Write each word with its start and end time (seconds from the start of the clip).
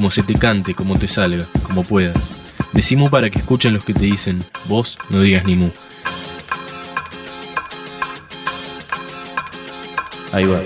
como 0.00 0.10
se 0.10 0.22
te 0.22 0.32
cante, 0.32 0.74
como 0.74 0.98
te 0.98 1.06
salga, 1.06 1.44
como 1.62 1.84
puedas. 1.84 2.30
Decimos 2.72 3.10
para 3.10 3.28
que 3.28 3.38
escuchen 3.38 3.74
los 3.74 3.84
que 3.84 3.92
te 3.92 4.06
dicen, 4.06 4.38
vos 4.64 4.96
no 5.10 5.20
digas 5.20 5.44
ni 5.44 5.56
mu. 5.56 5.68
Ahí 10.32 10.46
va. 10.46 10.62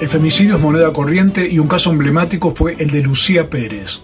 El 0.00 0.08
femicidio 0.08 0.56
es 0.56 0.62
moneda 0.62 0.90
corriente 0.94 1.46
y 1.46 1.58
un 1.58 1.68
caso 1.68 1.90
emblemático 1.90 2.54
fue 2.54 2.74
el 2.78 2.88
de 2.88 3.02
Lucía 3.02 3.50
Pérez. 3.50 4.00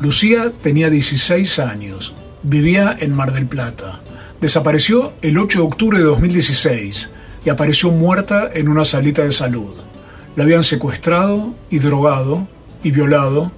Lucía 0.00 0.52
tenía 0.62 0.90
16 0.90 1.60
años, 1.60 2.14
vivía 2.42 2.94
en 3.00 3.14
Mar 3.14 3.32
del 3.32 3.46
Plata. 3.46 4.02
Desapareció 4.38 5.14
el 5.22 5.38
8 5.38 5.60
de 5.60 5.64
octubre 5.64 5.96
de 5.96 6.04
2016 6.04 7.10
y 7.42 7.48
apareció 7.48 7.90
muerta 7.90 8.50
en 8.52 8.68
una 8.68 8.84
salita 8.84 9.22
de 9.22 9.32
salud. 9.32 9.89
La 10.36 10.44
habían 10.44 10.64
secuestrado 10.64 11.54
y 11.70 11.80
drogado 11.80 12.46
y 12.82 12.92
violado 12.92 13.50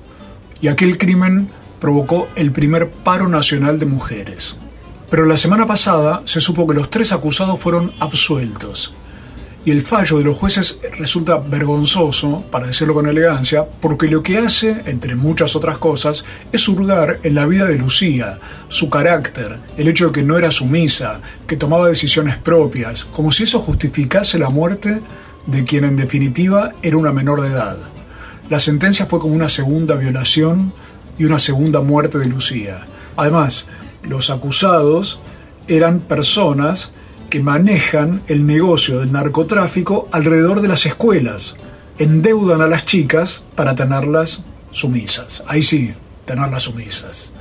y 0.60 0.68
aquel 0.68 0.96
crimen 0.96 1.48
provocó 1.80 2.28
el 2.36 2.52
primer 2.52 2.88
paro 2.88 3.28
nacional 3.28 3.78
de 3.78 3.86
mujeres. 3.86 4.56
Pero 5.10 5.26
la 5.26 5.36
semana 5.36 5.66
pasada 5.66 6.22
se 6.24 6.40
supo 6.40 6.66
que 6.66 6.74
los 6.74 6.88
tres 6.88 7.12
acusados 7.12 7.60
fueron 7.60 7.92
absueltos. 7.98 8.94
Y 9.64 9.70
el 9.70 9.82
fallo 9.82 10.18
de 10.18 10.24
los 10.24 10.36
jueces 10.36 10.78
resulta 10.98 11.36
vergonzoso, 11.36 12.44
para 12.50 12.66
decirlo 12.66 12.94
con 12.94 13.06
elegancia, 13.06 13.64
porque 13.80 14.08
lo 14.08 14.22
que 14.22 14.38
hace, 14.38 14.82
entre 14.86 15.14
muchas 15.14 15.54
otras 15.54 15.78
cosas, 15.78 16.24
es 16.50 16.66
hurgar 16.66 17.20
en 17.22 17.34
la 17.34 17.46
vida 17.46 17.66
de 17.66 17.78
Lucía, 17.78 18.40
su 18.68 18.90
carácter, 18.90 19.58
el 19.76 19.86
hecho 19.86 20.06
de 20.06 20.12
que 20.12 20.22
no 20.22 20.36
era 20.36 20.50
sumisa, 20.50 21.20
que 21.46 21.56
tomaba 21.56 21.86
decisiones 21.86 22.38
propias, 22.38 23.04
como 23.04 23.30
si 23.30 23.44
eso 23.44 23.60
justificase 23.60 24.38
la 24.38 24.50
muerte 24.50 25.00
de 25.46 25.64
quien 25.64 25.84
en 25.84 25.96
definitiva 25.96 26.72
era 26.82 26.96
una 26.96 27.12
menor 27.12 27.40
de 27.42 27.48
edad. 27.48 27.76
La 28.48 28.58
sentencia 28.58 29.06
fue 29.06 29.18
como 29.18 29.34
una 29.34 29.48
segunda 29.48 29.94
violación 29.94 30.72
y 31.18 31.24
una 31.24 31.38
segunda 31.38 31.80
muerte 31.80 32.18
de 32.18 32.26
Lucía. 32.26 32.80
Además, 33.16 33.66
los 34.02 34.30
acusados 34.30 35.20
eran 35.68 36.00
personas 36.00 36.90
que 37.30 37.40
manejan 37.40 38.22
el 38.26 38.46
negocio 38.46 38.98
del 38.98 39.12
narcotráfico 39.12 40.08
alrededor 40.12 40.60
de 40.60 40.68
las 40.68 40.84
escuelas. 40.84 41.54
Endeudan 41.98 42.60
a 42.60 42.66
las 42.66 42.84
chicas 42.84 43.42
para 43.54 43.74
tenerlas 43.74 44.42
sumisas. 44.70 45.42
Ahí 45.46 45.62
sí, 45.62 45.94
tenerlas 46.24 46.64
sumisas. 46.64 47.32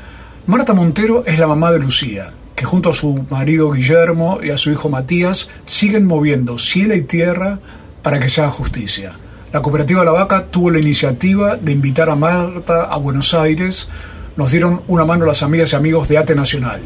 Marta 0.46 0.74
Montero 0.74 1.24
es 1.26 1.40
la 1.40 1.48
mamá 1.48 1.72
de 1.72 1.80
Lucía, 1.80 2.34
que 2.56 2.66
junto 2.66 2.90
a 2.90 2.94
su 2.94 3.26
marido 3.30 3.72
Guillermo 3.72 4.40
y 4.44 4.52
a 4.52 4.58
su 4.58 4.72
hijo 4.72 4.90
Matías 4.90 5.50
siguen 5.66 6.06
moviendo 6.06 6.58
cielo 6.58 6.96
y 6.96 7.02
tierra 7.02 7.60
para 8.02 8.20
que 8.20 8.30
se 8.30 8.42
haga 8.42 8.52
justicia. 8.52 9.14
La 9.52 9.62
cooperativa 9.62 10.06
La 10.06 10.12
Vaca 10.12 10.48
tuvo 10.48 10.72
la 10.72 10.80
iniciativa 10.80 11.58
de 11.58 11.72
invitar 11.72 12.10
a 12.10 12.16
Marta 12.16 12.84
a 12.84 12.98
Buenos 12.98 13.34
Aires 13.34 13.88
nos 14.36 14.52
dieron 14.52 14.82
una 14.88 15.06
mano 15.06 15.26
las 15.26 15.44
amigas 15.44 15.74
y 15.74 15.76
amigos 15.76 16.08
de 16.08 16.18
ATE 16.18 16.36
Nacional. 16.36 16.82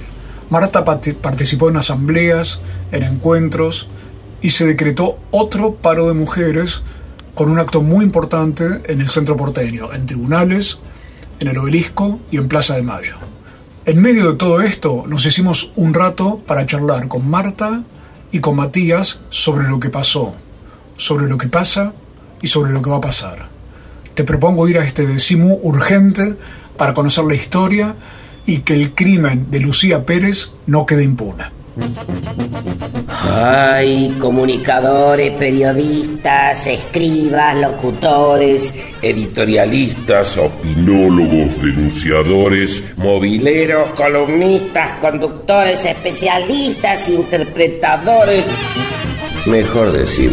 Marta 0.49 0.83
participó 0.83 1.69
en 1.69 1.77
asambleas, 1.77 2.59
en 2.91 3.03
encuentros 3.03 3.87
y 4.41 4.49
se 4.49 4.65
decretó 4.65 5.17
otro 5.31 5.75
paro 5.75 6.07
de 6.07 6.13
mujeres 6.13 6.81
con 7.33 7.49
un 7.49 7.59
acto 7.59 7.81
muy 7.81 8.03
importante 8.05 8.81
en 8.85 9.01
el 9.01 9.09
centro 9.09 9.35
porteño, 9.35 9.93
en 9.93 10.05
tribunales, 10.05 10.79
en 11.39 11.47
el 11.47 11.57
obelisco 11.57 12.19
y 12.31 12.37
en 12.37 12.47
Plaza 12.47 12.75
de 12.75 12.83
Mayo. 12.83 13.15
En 13.85 14.01
medio 14.01 14.31
de 14.31 14.37
todo 14.37 14.61
esto 14.61 15.05
nos 15.07 15.25
hicimos 15.25 15.71
un 15.75 15.93
rato 15.93 16.41
para 16.45 16.65
charlar 16.65 17.07
con 17.07 17.29
Marta 17.29 17.83
y 18.31 18.39
con 18.39 18.55
Matías 18.55 19.19
sobre 19.29 19.67
lo 19.67 19.79
que 19.79 19.89
pasó, 19.89 20.33
sobre 20.97 21.27
lo 21.27 21.37
que 21.37 21.47
pasa 21.47 21.93
y 22.41 22.47
sobre 22.47 22.71
lo 22.71 22.81
que 22.81 22.89
va 22.89 22.97
a 22.97 23.01
pasar. 23.01 23.47
Te 24.13 24.23
propongo 24.23 24.67
ir 24.67 24.79
a 24.79 24.85
este 24.85 25.05
decimu 25.05 25.59
urgente 25.63 26.35
para 26.77 26.93
conocer 26.93 27.25
la 27.25 27.35
historia 27.35 27.95
y 28.45 28.59
que 28.59 28.73
el 28.73 28.93
crimen 28.93 29.47
de 29.49 29.59
Lucía 29.59 30.05
Pérez 30.05 30.51
no 30.67 30.85
quede 30.85 31.03
impune. 31.03 31.43
Ay, 33.27 34.15
comunicadores, 34.19 35.31
periodistas, 35.33 36.67
escribas, 36.67 37.57
locutores, 37.57 38.73
editorialistas, 39.01 40.37
opinólogos, 40.37 41.61
denunciadores, 41.61 42.93
mobileros, 42.95 43.91
columnistas, 43.91 44.93
conductores, 45.01 45.83
especialistas, 45.83 47.09
interpretadores. 47.09 48.45
Mejor 49.45 49.91
decir 49.91 50.31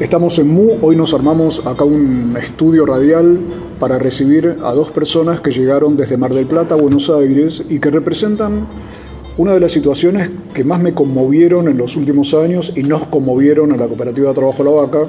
Estamos 0.00 0.38
en 0.38 0.48
MU, 0.48 0.76
hoy 0.82 0.96
nos 0.96 1.14
armamos 1.14 1.66
acá 1.66 1.84
un 1.84 2.36
estudio 2.36 2.84
radial 2.84 3.38
para 3.80 3.98
recibir 3.98 4.58
a 4.62 4.72
dos 4.74 4.90
personas 4.90 5.40
que 5.40 5.50
llegaron 5.50 5.96
desde 5.96 6.18
Mar 6.18 6.34
del 6.34 6.44
Plata 6.44 6.74
Buenos 6.74 7.08
Aires 7.08 7.64
y 7.70 7.78
que 7.78 7.90
representan 7.90 8.66
una 9.38 9.54
de 9.54 9.60
las 9.60 9.72
situaciones 9.72 10.30
que 10.52 10.62
más 10.62 10.80
me 10.82 10.92
conmovieron 10.92 11.66
en 11.66 11.78
los 11.78 11.96
últimos 11.96 12.34
años 12.34 12.74
y 12.76 12.82
nos 12.82 13.06
conmovieron 13.06 13.72
a 13.72 13.78
la 13.78 13.86
cooperativa 13.86 14.28
de 14.28 14.34
trabajo 14.34 14.62
La 14.62 14.72
Vaca, 14.72 15.04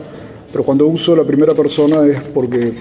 pero 0.50 0.64
cuando 0.64 0.88
uso 0.88 1.14
la 1.14 1.26
primera 1.26 1.54
persona 1.54 2.06
es 2.06 2.22
porque 2.22 2.72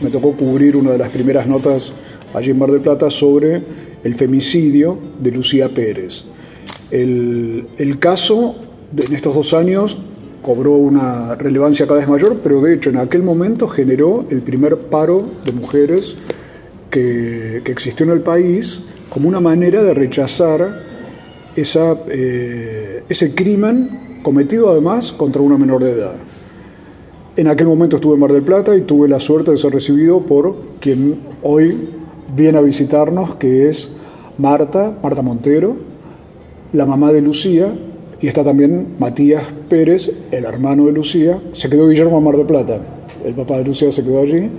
me 0.00 0.10
tocó 0.10 0.32
cubrir 0.34 0.76
una 0.76 0.92
de 0.92 0.98
las 0.98 1.10
primeras 1.10 1.48
notas 1.48 1.92
allí 2.34 2.50
en 2.50 2.58
Mar 2.58 2.70
del 2.70 2.80
Plata 2.80 3.10
sobre 3.10 3.62
el 4.04 4.14
femicidio 4.14 4.98
de 5.20 5.32
Lucía 5.32 5.68
Pérez. 5.68 6.24
El, 6.90 7.66
el 7.76 7.98
caso 7.98 8.54
en 8.96 9.14
estos 9.14 9.34
dos 9.34 9.54
años 9.54 9.98
cobró 10.42 10.72
una 10.72 11.34
relevancia 11.34 11.86
cada 11.86 12.00
vez 12.00 12.08
mayor, 12.08 12.38
pero 12.42 12.60
de 12.60 12.74
hecho 12.74 12.90
en 12.90 12.96
aquel 12.96 13.22
momento 13.22 13.68
generó 13.68 14.24
el 14.30 14.40
primer 14.40 14.76
paro 14.78 15.24
de 15.44 15.52
mujeres 15.52 16.16
que, 16.90 17.58
existió 17.66 18.06
en 18.06 18.12
el 18.12 18.20
país 18.20 18.80
como 19.10 19.28
una 19.28 19.40
manera 19.40 19.82
de 19.82 19.94
rechazar 19.94 20.82
esa, 21.56 21.96
eh, 22.08 23.02
ese 23.08 23.34
crimen 23.34 24.20
cometido 24.22 24.70
además 24.70 25.12
contra 25.12 25.42
una 25.42 25.58
menor 25.58 25.84
de 25.84 25.92
edad. 25.92 26.14
En 27.36 27.46
aquel 27.46 27.66
momento 27.66 27.96
estuve 27.96 28.14
en 28.14 28.20
Mar 28.20 28.32
del 28.32 28.42
Plata 28.42 28.74
y 28.76 28.82
tuve 28.82 29.08
la 29.08 29.20
suerte 29.20 29.50
de 29.50 29.56
ser 29.56 29.72
recibido 29.72 30.20
por 30.20 30.56
quien 30.80 31.20
hoy 31.42 31.76
viene 32.34 32.58
a 32.58 32.60
visitarnos, 32.60 33.36
que 33.36 33.68
es 33.68 33.90
Marta, 34.38 34.92
Marta 35.02 35.22
Montero, 35.22 35.76
la 36.72 36.86
mamá 36.86 37.12
de 37.12 37.20
Lucía, 37.20 37.72
y 38.20 38.26
está 38.26 38.44
también 38.44 38.96
Matías 38.98 39.44
Pérez, 39.68 40.10
el 40.30 40.44
hermano 40.44 40.86
de 40.86 40.92
Lucía. 40.92 41.40
Se 41.52 41.68
quedó 41.70 41.88
Guillermo 41.88 42.20
Mar 42.20 42.36
de 42.36 42.44
Plata, 42.44 42.80
el 43.24 43.34
papá 43.34 43.58
de 43.58 43.64
Lucía 43.64 43.90
se 43.92 44.02
quedó 44.02 44.20
allí. 44.20 44.50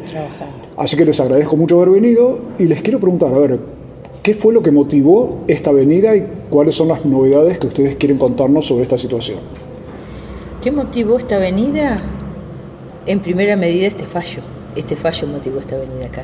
Así 0.77 0.95
que 0.95 1.05
les 1.05 1.19
agradezco 1.19 1.57
mucho 1.57 1.75
haber 1.81 1.89
venido 2.01 2.39
y 2.57 2.63
les 2.63 2.81
quiero 2.81 2.99
preguntar, 2.99 3.33
a 3.33 3.37
ver, 3.37 3.59
¿qué 4.23 4.33
fue 4.33 4.53
lo 4.53 4.63
que 4.63 4.71
motivó 4.71 5.39
esta 5.47 5.71
venida 5.71 6.15
y 6.15 6.25
cuáles 6.49 6.75
son 6.75 6.87
las 6.87 7.05
novedades 7.05 7.59
que 7.59 7.67
ustedes 7.67 7.95
quieren 7.95 8.17
contarnos 8.17 8.65
sobre 8.67 8.83
esta 8.83 8.97
situación? 8.97 9.39
¿Qué 10.61 10.71
motivó 10.71 11.17
esta 11.17 11.37
venida? 11.37 12.01
En 13.05 13.19
primera 13.19 13.55
medida 13.55 13.87
este 13.87 14.03
fallo. 14.03 14.41
Este 14.75 14.95
fallo 14.95 15.27
motivó 15.27 15.59
esta 15.59 15.77
venida 15.77 16.05
acá. 16.05 16.23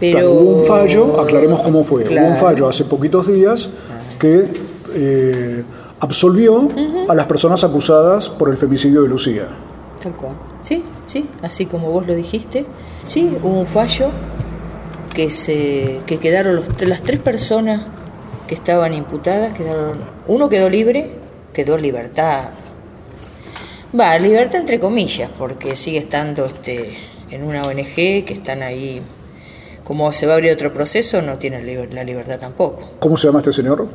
Pero... 0.00 0.32
hubo 0.32 0.62
un 0.62 0.66
fallo, 0.66 1.20
aclaremos 1.20 1.62
cómo 1.62 1.84
fue. 1.84 2.08
Hubo 2.08 2.26
un 2.26 2.36
fallo 2.36 2.68
hace 2.68 2.84
poquitos 2.84 3.28
días 3.28 3.70
que... 4.18 4.70
Eh, 4.92 5.64
absolvió 6.00 6.68
a 7.08 7.14
las 7.14 7.26
personas 7.26 7.62
acusadas 7.62 8.28
por 8.28 8.48
el 8.48 8.56
femicidio 8.56 9.02
de 9.02 9.08
Lucía. 9.08 9.48
Tal 10.02 10.14
cual. 10.14 10.32
Sí, 10.62 10.82
sí, 11.06 11.28
así 11.42 11.66
como 11.66 11.90
vos 11.90 12.06
lo 12.06 12.14
dijiste. 12.14 12.64
Sí, 13.06 13.36
hubo 13.42 13.60
un 13.60 13.66
fallo 13.66 14.10
que 15.14 15.30
se 15.30 16.00
que 16.06 16.18
quedaron 16.18 16.56
los, 16.56 16.82
las 16.82 17.02
tres 17.02 17.20
personas 17.20 17.82
que 18.46 18.54
estaban 18.54 18.94
imputadas 18.94 19.54
quedaron 19.54 19.98
uno 20.26 20.48
quedó 20.48 20.70
libre, 20.70 21.16
quedó 21.52 21.76
en 21.76 21.82
libertad. 21.82 22.48
Va, 23.98 24.18
libertad 24.18 24.60
entre 24.60 24.80
comillas, 24.80 25.30
porque 25.36 25.76
sigue 25.76 25.98
estando 25.98 26.46
este 26.46 26.94
en 27.30 27.44
una 27.44 27.62
ONG 27.62 27.94
que 27.94 28.32
están 28.32 28.62
ahí 28.62 29.02
como 29.90 30.12
se 30.12 30.24
va 30.24 30.34
a 30.34 30.36
abrir 30.36 30.52
otro 30.52 30.72
proceso, 30.72 31.20
no 31.20 31.36
tiene 31.36 31.60
la 31.90 32.04
libertad 32.04 32.38
tampoco. 32.38 32.88
¿Cómo 33.00 33.16
se 33.16 33.26
llama 33.26 33.40
este 33.40 33.52
señor? 33.52 33.88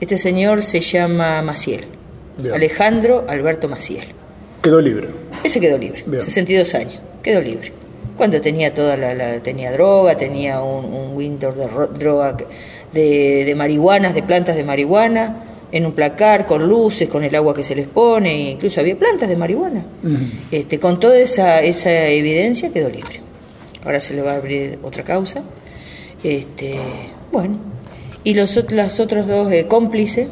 Este 0.00 0.16
señor 0.16 0.62
se 0.62 0.80
llama 0.80 1.42
Maciel. 1.42 1.84
Bien. 2.38 2.54
Alejandro 2.54 3.24
Alberto 3.28 3.68
Maciel. 3.68 4.04
Quedó 4.62 4.80
libre. 4.80 5.08
Ese 5.42 5.58
quedó 5.58 5.76
libre, 5.78 6.04
Bien. 6.06 6.22
62 6.22 6.72
años, 6.76 7.00
quedó 7.24 7.40
libre. 7.40 7.72
Cuando 8.16 8.40
tenía 8.40 8.72
toda 8.72 8.96
la, 8.96 9.14
la- 9.14 9.40
tenía 9.42 9.72
droga, 9.72 10.16
tenía 10.16 10.62
un, 10.62 10.84
un 10.84 11.16
window 11.16 11.52
de 11.52 11.66
ro- 11.66 11.88
droga 11.88 12.36
de, 12.92 13.44
de 13.44 13.54
marihuanas, 13.56 14.14
de 14.14 14.22
plantas 14.22 14.54
de 14.54 14.62
marihuana, 14.62 15.44
en 15.72 15.86
un 15.86 15.92
placar, 15.92 16.46
con 16.46 16.68
luces, 16.68 17.08
con 17.08 17.24
el 17.24 17.34
agua 17.34 17.52
que 17.52 17.64
se 17.64 17.74
les 17.74 17.88
pone, 17.88 18.50
incluso 18.52 18.78
había 18.78 18.96
plantas 18.96 19.28
de 19.28 19.34
marihuana. 19.36 19.84
este, 20.52 20.78
con 20.78 21.00
toda 21.00 21.18
esa, 21.18 21.60
esa 21.62 22.06
evidencia 22.06 22.70
quedó 22.72 22.88
libre. 22.88 23.21
Ahora 23.84 24.00
se 24.00 24.14
le 24.14 24.22
va 24.22 24.32
a 24.32 24.36
abrir 24.36 24.78
otra 24.82 25.02
causa. 25.02 25.42
Este, 26.22 26.78
bueno, 27.32 27.58
y 28.24 28.34
los, 28.34 28.58
los 28.70 29.00
otros 29.00 29.26
dos 29.26 29.50
eh, 29.50 29.66
cómplices 29.66 30.28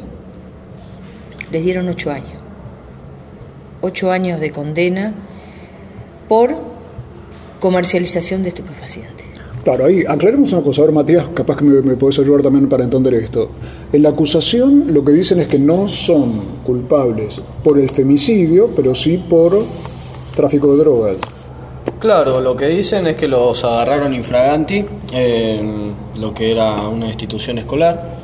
les 1.51 1.63
dieron 1.63 1.89
ocho 1.89 2.11
años. 2.11 2.41
Ocho 3.81 4.11
años 4.11 4.39
de 4.39 4.51
condena 4.51 5.13
por 6.29 6.55
comercialización 7.59 8.43
de 8.43 8.49
estupefacientes. 8.49 9.25
Claro, 9.63 9.85
ahí 9.85 10.03
aclaremos 10.07 10.53
una 10.53 10.63
cosa. 10.63 10.89
Matías, 10.89 11.29
capaz 11.29 11.57
que 11.57 11.65
me, 11.65 11.81
me 11.81 11.95
podés 11.95 12.17
ayudar 12.19 12.41
también 12.41 12.69
para 12.69 12.83
entender 12.83 13.13
esto. 13.15 13.49
En 13.91 14.01
la 14.01 14.09
acusación 14.09 14.93
lo 14.93 15.03
que 15.03 15.11
dicen 15.11 15.39
es 15.39 15.47
que 15.47 15.59
no 15.59 15.87
son 15.87 16.39
culpables 16.63 17.41
por 17.63 17.77
el 17.77 17.89
femicidio, 17.89 18.69
pero 18.75 18.95
sí 18.95 19.23
por 19.29 19.63
tráfico 20.35 20.75
de 20.75 20.83
drogas. 20.83 21.17
Claro, 21.99 22.41
lo 22.41 22.55
que 22.55 22.65
dicen 22.65 23.05
es 23.07 23.15
que 23.15 23.27
los 23.27 23.63
agarraron 23.63 24.13
infraganti 24.13 24.83
en 25.13 25.93
lo 26.19 26.33
que 26.33 26.51
era 26.51 26.87
una 26.87 27.07
institución 27.07 27.59
escolar. 27.59 28.17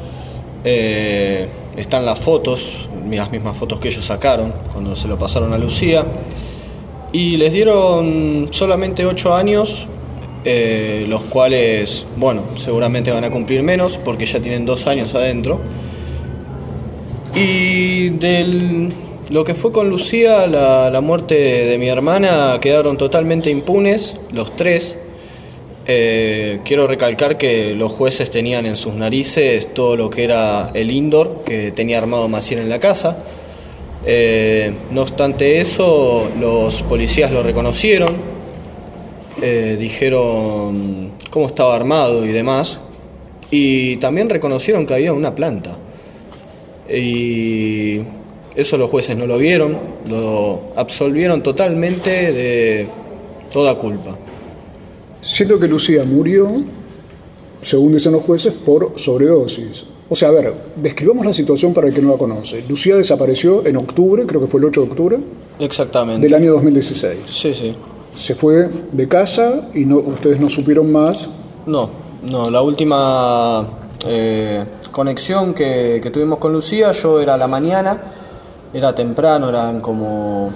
Eh, 0.64 1.48
están 1.76 2.06
las 2.06 2.18
fotos, 2.18 2.90
las 3.10 3.32
mismas 3.32 3.56
fotos 3.56 3.80
que 3.80 3.90
ellos 3.90 4.04
sacaron 4.04 4.52
cuando 4.72 4.96
se 4.96 5.08
lo 5.08 5.18
pasaron 5.18 5.54
a 5.54 5.58
Lucía. 5.58 6.06
Y 7.12 7.38
les 7.38 7.54
dieron 7.54 8.48
solamente 8.52 9.06
8 9.06 9.36
años, 9.36 9.88
eh, 10.44 11.06
los 11.08 11.22
cuales, 11.24 12.06
bueno, 12.18 12.42
seguramente 12.58 13.12
van 13.12 13.24
a 13.24 13.30
cumplir 13.30 13.64
menos 13.64 13.98
porque 14.04 14.26
ya 14.26 14.40
tienen 14.40 14.66
2 14.66 14.88
años 14.88 15.14
adentro. 15.16 15.60
Y 17.36 18.10
del 18.10 18.92
lo 19.30 19.44
que 19.44 19.54
fue 19.54 19.72
con 19.72 19.90
Lucía, 19.90 20.48
la, 20.48 20.90
la 20.90 21.02
muerte 21.02 21.36
de 21.36 21.78
mi 21.78 21.90
hermana, 21.90 22.58
quedaron 22.62 22.98
totalmente 22.98 23.50
impunes 23.50 24.16
los 24.32 24.56
tres. 24.56 24.98
Eh, 25.90 26.60
quiero 26.66 26.86
recalcar 26.86 27.38
que 27.38 27.74
los 27.74 27.94
jueces 27.94 28.30
tenían 28.30 28.66
en 28.66 28.76
sus 28.76 28.94
narices 28.94 29.74
todo 29.74 29.96
lo 29.96 30.10
que 30.10 30.26
era 30.26 30.72
el 30.74 30.92
indoor 30.92 31.44
que 31.46 31.72
tenía 31.72 31.98
armado 31.98 32.28
Maciel 32.28 32.60
en 32.60 32.70
la 32.70 32.80
casa. 32.80 33.18
Eh, 34.06 34.72
no 34.92 35.02
obstante 35.02 35.60
eso, 35.60 36.30
los 36.40 36.82
policías 36.84 37.32
lo 37.32 37.42
reconocieron, 37.42 38.16
eh, 39.42 39.78
dijeron 39.80 41.12
cómo 41.30 41.48
estaba 41.48 41.76
armado 41.76 42.26
y 42.26 42.30
demás, 42.30 42.80
y 43.50 43.98
también 43.98 44.30
reconocieron 44.30 44.86
que 44.86 44.94
había 44.94 45.14
una 45.14 45.36
planta. 45.36 45.78
Y 46.90 48.00
eso 48.58 48.76
los 48.76 48.90
jueces 48.90 49.16
no 49.16 49.28
lo 49.28 49.38
vieron, 49.38 49.78
lo 50.10 50.72
absolvieron 50.76 51.44
totalmente 51.44 52.10
de 52.10 52.88
toda 53.54 53.76
culpa. 53.76 54.18
Siento 55.22 55.60
que 55.60 55.68
Lucía 55.68 56.04
murió, 56.04 56.64
según 57.62 57.94
dicen 57.94 58.14
los 58.14 58.24
jueces, 58.24 58.54
por 58.54 58.94
sobredosis. 58.96 59.86
O 60.10 60.16
sea, 60.16 60.30
a 60.30 60.32
ver, 60.32 60.54
describamos 60.76 61.24
la 61.24 61.34
situación 61.34 61.72
para 61.72 61.88
el 61.88 61.94
que 61.94 62.02
no 62.02 62.14
la 62.14 62.18
conoce. 62.18 62.64
Lucía 62.68 62.96
desapareció 62.96 63.64
en 63.64 63.78
octubre, 63.78 64.26
creo 64.26 64.42
que 64.42 64.48
fue 64.48 64.60
el 64.60 64.66
8 64.66 64.82
de 64.82 64.88
octubre, 64.88 65.18
Exactamente. 65.60 66.26
del 66.26 66.34
año 66.34 66.54
2016. 66.54 67.20
Sí, 67.28 67.54
sí. 67.54 67.76
Se 68.16 68.34
fue 68.34 68.70
de 68.92 69.08
casa 69.08 69.70
y 69.76 69.86
no, 69.86 69.98
ustedes 69.98 70.40
no 70.40 70.50
supieron 70.50 70.92
más. 70.92 71.30
No, 71.68 71.92
no, 72.24 72.50
la 72.50 72.64
última 72.64 73.68
eh, 74.08 74.64
conexión 74.90 75.54
que, 75.54 76.00
que 76.02 76.10
tuvimos 76.10 76.40
con 76.40 76.54
Lucía, 76.54 76.92
yo 76.94 77.22
era 77.22 77.36
a 77.36 77.38
la 77.38 77.48
mañana, 77.48 78.02
era 78.74 78.94
temprano, 78.94 79.50
eran 79.50 79.82
como 79.82 80.52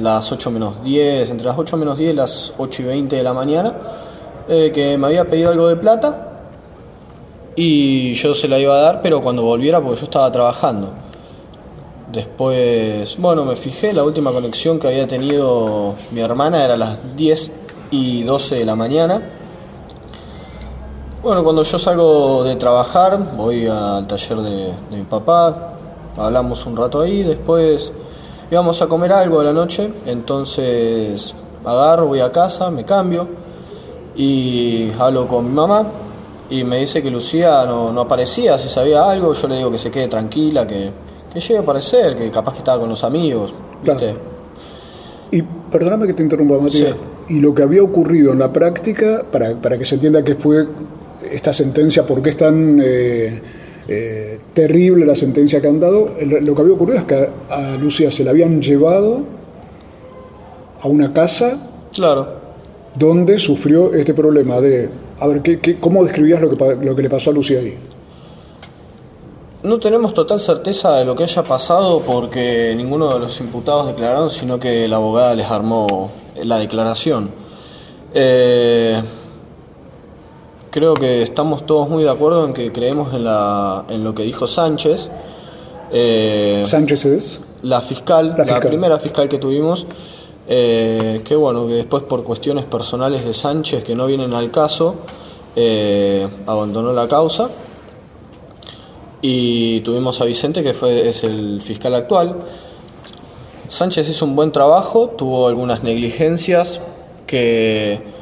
las 0.00 0.30
8 0.30 0.50
menos 0.50 0.82
10, 0.82 1.30
entre 1.30 1.46
las 1.46 1.56
8 1.56 1.76
menos 1.76 1.98
10 1.98 2.12
y 2.12 2.16
las 2.16 2.52
8 2.56 2.82
y 2.82 2.84
20 2.86 3.16
de 3.16 3.22
la 3.22 3.32
mañana, 3.32 3.74
eh, 4.48 4.72
que 4.74 4.98
me 4.98 5.06
había 5.06 5.24
pedido 5.24 5.50
algo 5.50 5.68
de 5.68 5.76
plata 5.76 6.30
y 7.56 8.14
yo 8.14 8.34
se 8.34 8.48
la 8.48 8.58
iba 8.58 8.74
a 8.74 8.78
dar, 8.78 9.02
pero 9.02 9.22
cuando 9.22 9.42
volviera 9.42 9.80
porque 9.80 10.00
yo 10.00 10.04
estaba 10.04 10.30
trabajando. 10.30 10.92
Después, 12.10 13.16
bueno, 13.18 13.44
me 13.44 13.56
fijé, 13.56 13.92
la 13.92 14.04
última 14.04 14.30
conexión 14.32 14.78
que 14.78 14.88
había 14.88 15.06
tenido 15.06 15.94
mi 16.10 16.20
hermana 16.20 16.64
era 16.64 16.74
a 16.74 16.76
las 16.76 17.16
10 17.16 17.52
y 17.90 18.22
12 18.22 18.56
de 18.56 18.64
la 18.64 18.76
mañana. 18.76 19.22
Bueno, 21.22 21.42
cuando 21.42 21.62
yo 21.62 21.78
salgo 21.78 22.44
de 22.44 22.56
trabajar, 22.56 23.18
voy 23.36 23.66
al 23.66 24.06
taller 24.06 24.38
de, 24.38 24.74
de 24.90 24.96
mi 24.96 25.04
papá, 25.04 25.74
hablamos 26.16 26.64
un 26.66 26.76
rato 26.76 27.00
ahí, 27.00 27.22
después 27.22 27.92
íbamos 28.50 28.80
a 28.82 28.86
comer 28.86 29.12
algo 29.12 29.40
a 29.40 29.44
la 29.44 29.52
noche, 29.52 29.90
entonces 30.06 31.34
agarro, 31.64 32.06
voy 32.06 32.20
a 32.20 32.30
casa, 32.30 32.70
me 32.70 32.84
cambio 32.84 33.26
y 34.16 34.90
hablo 34.98 35.26
con 35.26 35.46
mi 35.48 35.54
mamá 35.54 35.86
y 36.50 36.62
me 36.64 36.78
dice 36.78 37.02
que 37.02 37.10
Lucía 37.10 37.64
no, 37.66 37.90
no 37.92 38.02
aparecía, 38.02 38.58
si 38.58 38.68
sabía 38.68 39.10
algo, 39.10 39.32
yo 39.32 39.48
le 39.48 39.56
digo 39.56 39.70
que 39.70 39.78
se 39.78 39.90
quede 39.90 40.08
tranquila, 40.08 40.66
que, 40.66 40.90
que 41.32 41.40
llegue 41.40 41.56
a 41.56 41.60
aparecer, 41.60 42.16
que 42.16 42.30
capaz 42.30 42.52
que 42.52 42.58
estaba 42.58 42.80
con 42.80 42.88
los 42.88 43.02
amigos, 43.02 43.54
¿viste? 43.82 43.96
Claro. 43.96 44.34
Y 45.30 45.42
perdóname 45.42 46.06
que 46.06 46.14
te 46.14 46.22
interrumpa, 46.22 46.58
Matías. 46.58 46.92
Sí. 47.26 47.34
Y 47.34 47.40
lo 47.40 47.54
que 47.54 47.62
había 47.62 47.82
ocurrido 47.82 48.32
en 48.32 48.38
la 48.38 48.52
práctica, 48.52 49.24
para, 49.30 49.54
para 49.54 49.78
que 49.78 49.84
se 49.84 49.94
entienda 49.96 50.22
que 50.22 50.34
fue 50.34 50.66
esta 51.30 51.52
sentencia, 51.52 52.04
por 52.04 52.22
qué 52.22 52.30
es 52.30 52.36
tan 52.36 52.80
eh, 52.84 53.42
eh, 53.88 54.38
terrible 54.54 55.04
la 55.06 55.14
sentencia 55.14 55.60
que 55.60 55.68
han 55.68 55.80
dado, 55.80 56.10
lo 56.42 56.54
que 56.54 56.60
había 56.62 56.74
ocurrido 56.74 56.98
es 56.98 57.04
que 57.04 57.14
a, 57.50 57.72
a 57.74 57.76
Lucía 57.76 58.10
se 58.10 58.24
la 58.24 58.30
habían 58.30 58.60
llevado 58.62 59.20
a 60.80 60.88
una 60.88 61.12
casa 61.12 61.70
Claro. 61.92 62.26
donde 62.94 63.38
sufrió 63.38 63.92
este 63.94 64.14
problema 64.14 64.60
de... 64.60 64.88
A 65.20 65.26
ver, 65.26 65.42
¿qué, 65.42 65.60
qué- 65.60 65.78
cómo 65.78 66.02
describías 66.04 66.40
lo 66.40 66.50
que, 66.50 66.56
pa- 66.56 66.74
lo 66.74 66.94
que 66.96 67.02
le 67.02 67.08
pasó 67.10 67.30
a 67.30 67.32
Lucía 67.32 67.60
ahí? 67.60 67.76
No 69.62 69.78
tenemos 69.78 70.12
total 70.12 70.40
certeza 70.40 70.96
de 70.98 71.04
lo 71.06 71.14
que 71.14 71.22
haya 71.22 71.42
pasado 71.42 72.00
porque 72.00 72.74
ninguno 72.76 73.12
de 73.14 73.20
los 73.20 73.40
imputados 73.40 73.86
declararon, 73.86 74.28
sino 74.28 74.58
que 74.58 74.86
la 74.88 74.96
abogada 74.96 75.34
les 75.34 75.46
armó 75.46 76.10
la 76.42 76.58
declaración. 76.58 77.30
Eh, 78.12 79.00
creo 80.74 80.94
que 80.94 81.22
estamos 81.22 81.66
todos 81.66 81.88
muy 81.88 82.02
de 82.02 82.10
acuerdo 82.10 82.44
en 82.44 82.52
que 82.52 82.72
creemos 82.72 83.14
en, 83.14 83.22
la, 83.22 83.84
en 83.88 84.02
lo 84.02 84.12
que 84.12 84.24
dijo 84.24 84.48
Sánchez. 84.48 85.08
Eh, 85.92 86.64
Sánchez 86.66 87.04
es... 87.04 87.40
la 87.62 87.80
fiscal, 87.80 88.34
La 88.36 88.58
primera 88.58 88.98
fiscal 88.98 89.28
que 89.28 89.38
tuvimos, 89.38 89.86
eh, 90.48 91.22
que 91.24 91.36
bueno, 91.36 91.68
que 91.68 91.74
después 91.74 92.02
por 92.02 92.24
cuestiones 92.24 92.64
personales 92.64 93.24
de 93.24 93.32
Sánchez 93.32 93.84
que 93.84 93.94
no 93.94 94.06
vienen 94.06 94.34
al 94.34 94.50
caso, 94.50 94.96
eh, 95.54 96.26
abandonó 96.44 96.92
la 96.92 97.06
causa. 97.06 97.48
Y 99.22 99.78
tuvimos 99.82 100.20
a 100.20 100.24
Vicente, 100.24 100.64
que 100.64 100.74
fue, 100.74 101.08
es 101.08 101.22
el 101.22 101.62
fiscal 101.62 101.94
actual. 101.94 102.34
Sánchez 103.68 104.08
hizo 104.08 104.24
un 104.24 104.34
buen 104.34 104.50
trabajo, 104.50 105.10
tuvo 105.10 105.46
algunas 105.46 105.84
negligencias 105.84 106.80
que 107.28 108.13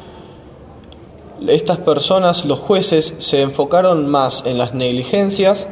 estas 1.49 1.79
personas, 1.79 2.45
los 2.45 2.59
jueces, 2.59 3.15
se 3.19 3.43
enfocaron 3.43 4.09
más 4.09 4.45
en 4.47 4.59
las 4.59 4.75
negligencias 4.75 5.67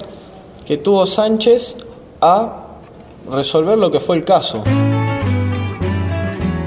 que 0.66 0.76
tuvo 0.76 1.06
Sánchez 1.06 1.76
a 2.20 2.66
resolver 3.30 3.78
lo 3.78 3.90
que 3.90 4.00
fue 4.00 4.16
el 4.16 4.24
caso. 4.24 4.62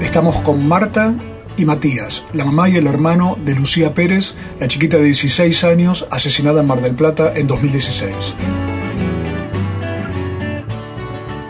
Estamos 0.00 0.36
con 0.36 0.66
Marta 0.66 1.14
y 1.56 1.64
Matías, 1.64 2.24
la 2.32 2.44
mamá 2.44 2.68
y 2.68 2.76
el 2.76 2.86
hermano 2.86 3.36
de 3.44 3.54
Lucía 3.54 3.94
Pérez, 3.94 4.34
la 4.60 4.68
chiquita 4.68 4.96
de 4.96 5.04
16 5.04 5.64
años 5.64 6.06
asesinada 6.10 6.60
en 6.60 6.66
Mar 6.66 6.80
del 6.80 6.94
Plata 6.94 7.32
en 7.34 7.46
2016. 7.46 8.34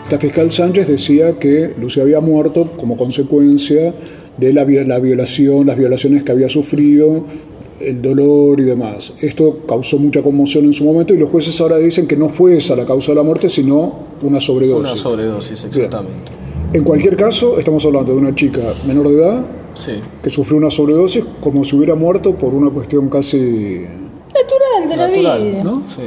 La 0.09 0.19
fiscal 0.19 0.51
Sánchez 0.51 0.87
decía 0.87 1.39
que 1.39 1.73
Lucía 1.79 2.03
había 2.03 2.19
muerto 2.19 2.71
como 2.77 2.95
consecuencia 2.95 3.93
de 4.37 4.53
la, 4.53 4.63
la 4.65 4.99
violación, 4.99 5.65
las 5.67 5.77
violaciones 5.77 6.23
que 6.23 6.31
había 6.31 6.49
sufrido, 6.49 7.23
el 7.79 8.01
dolor 8.01 8.59
y 8.59 8.63
demás. 8.63 9.13
Esto 9.21 9.59
causó 9.67 9.97
mucha 9.97 10.21
conmoción 10.21 10.65
en 10.65 10.73
su 10.73 10.83
momento 10.85 11.13
y 11.13 11.17
los 11.17 11.29
jueces 11.29 11.59
ahora 11.61 11.77
dicen 11.77 12.07
que 12.07 12.15
no 12.15 12.29
fue 12.29 12.57
esa 12.57 12.75
la 12.75 12.85
causa 12.85 13.11
de 13.11 13.15
la 13.17 13.23
muerte, 13.23 13.49
sino 13.49 13.93
una 14.21 14.39
sobredosis. 14.39 14.91
Una 14.93 15.01
sobredosis, 15.01 15.63
exactamente. 15.65 16.31
En 16.73 16.83
cualquier 16.83 17.15
caso, 17.15 17.57
estamos 17.59 17.85
hablando 17.85 18.13
de 18.13 18.17
una 18.19 18.35
chica 18.35 18.61
menor 18.87 19.09
de 19.09 19.15
edad 19.15 19.45
Sí. 19.75 19.91
que 20.23 20.29
sufrió 20.29 20.57
una 20.57 20.69
sobredosis 20.69 21.23
como 21.41 21.63
si 21.65 21.75
hubiera 21.75 21.95
muerto 21.95 22.33
por 22.35 22.53
una 22.53 22.69
cuestión 22.71 23.09
casi... 23.09 23.85
Natural 24.33 24.89
de 24.89 24.95
la 24.97 25.07
Natural, 25.07 25.43
vida. 25.43 25.63
¿no? 25.65 25.83
Sí, 25.93 26.01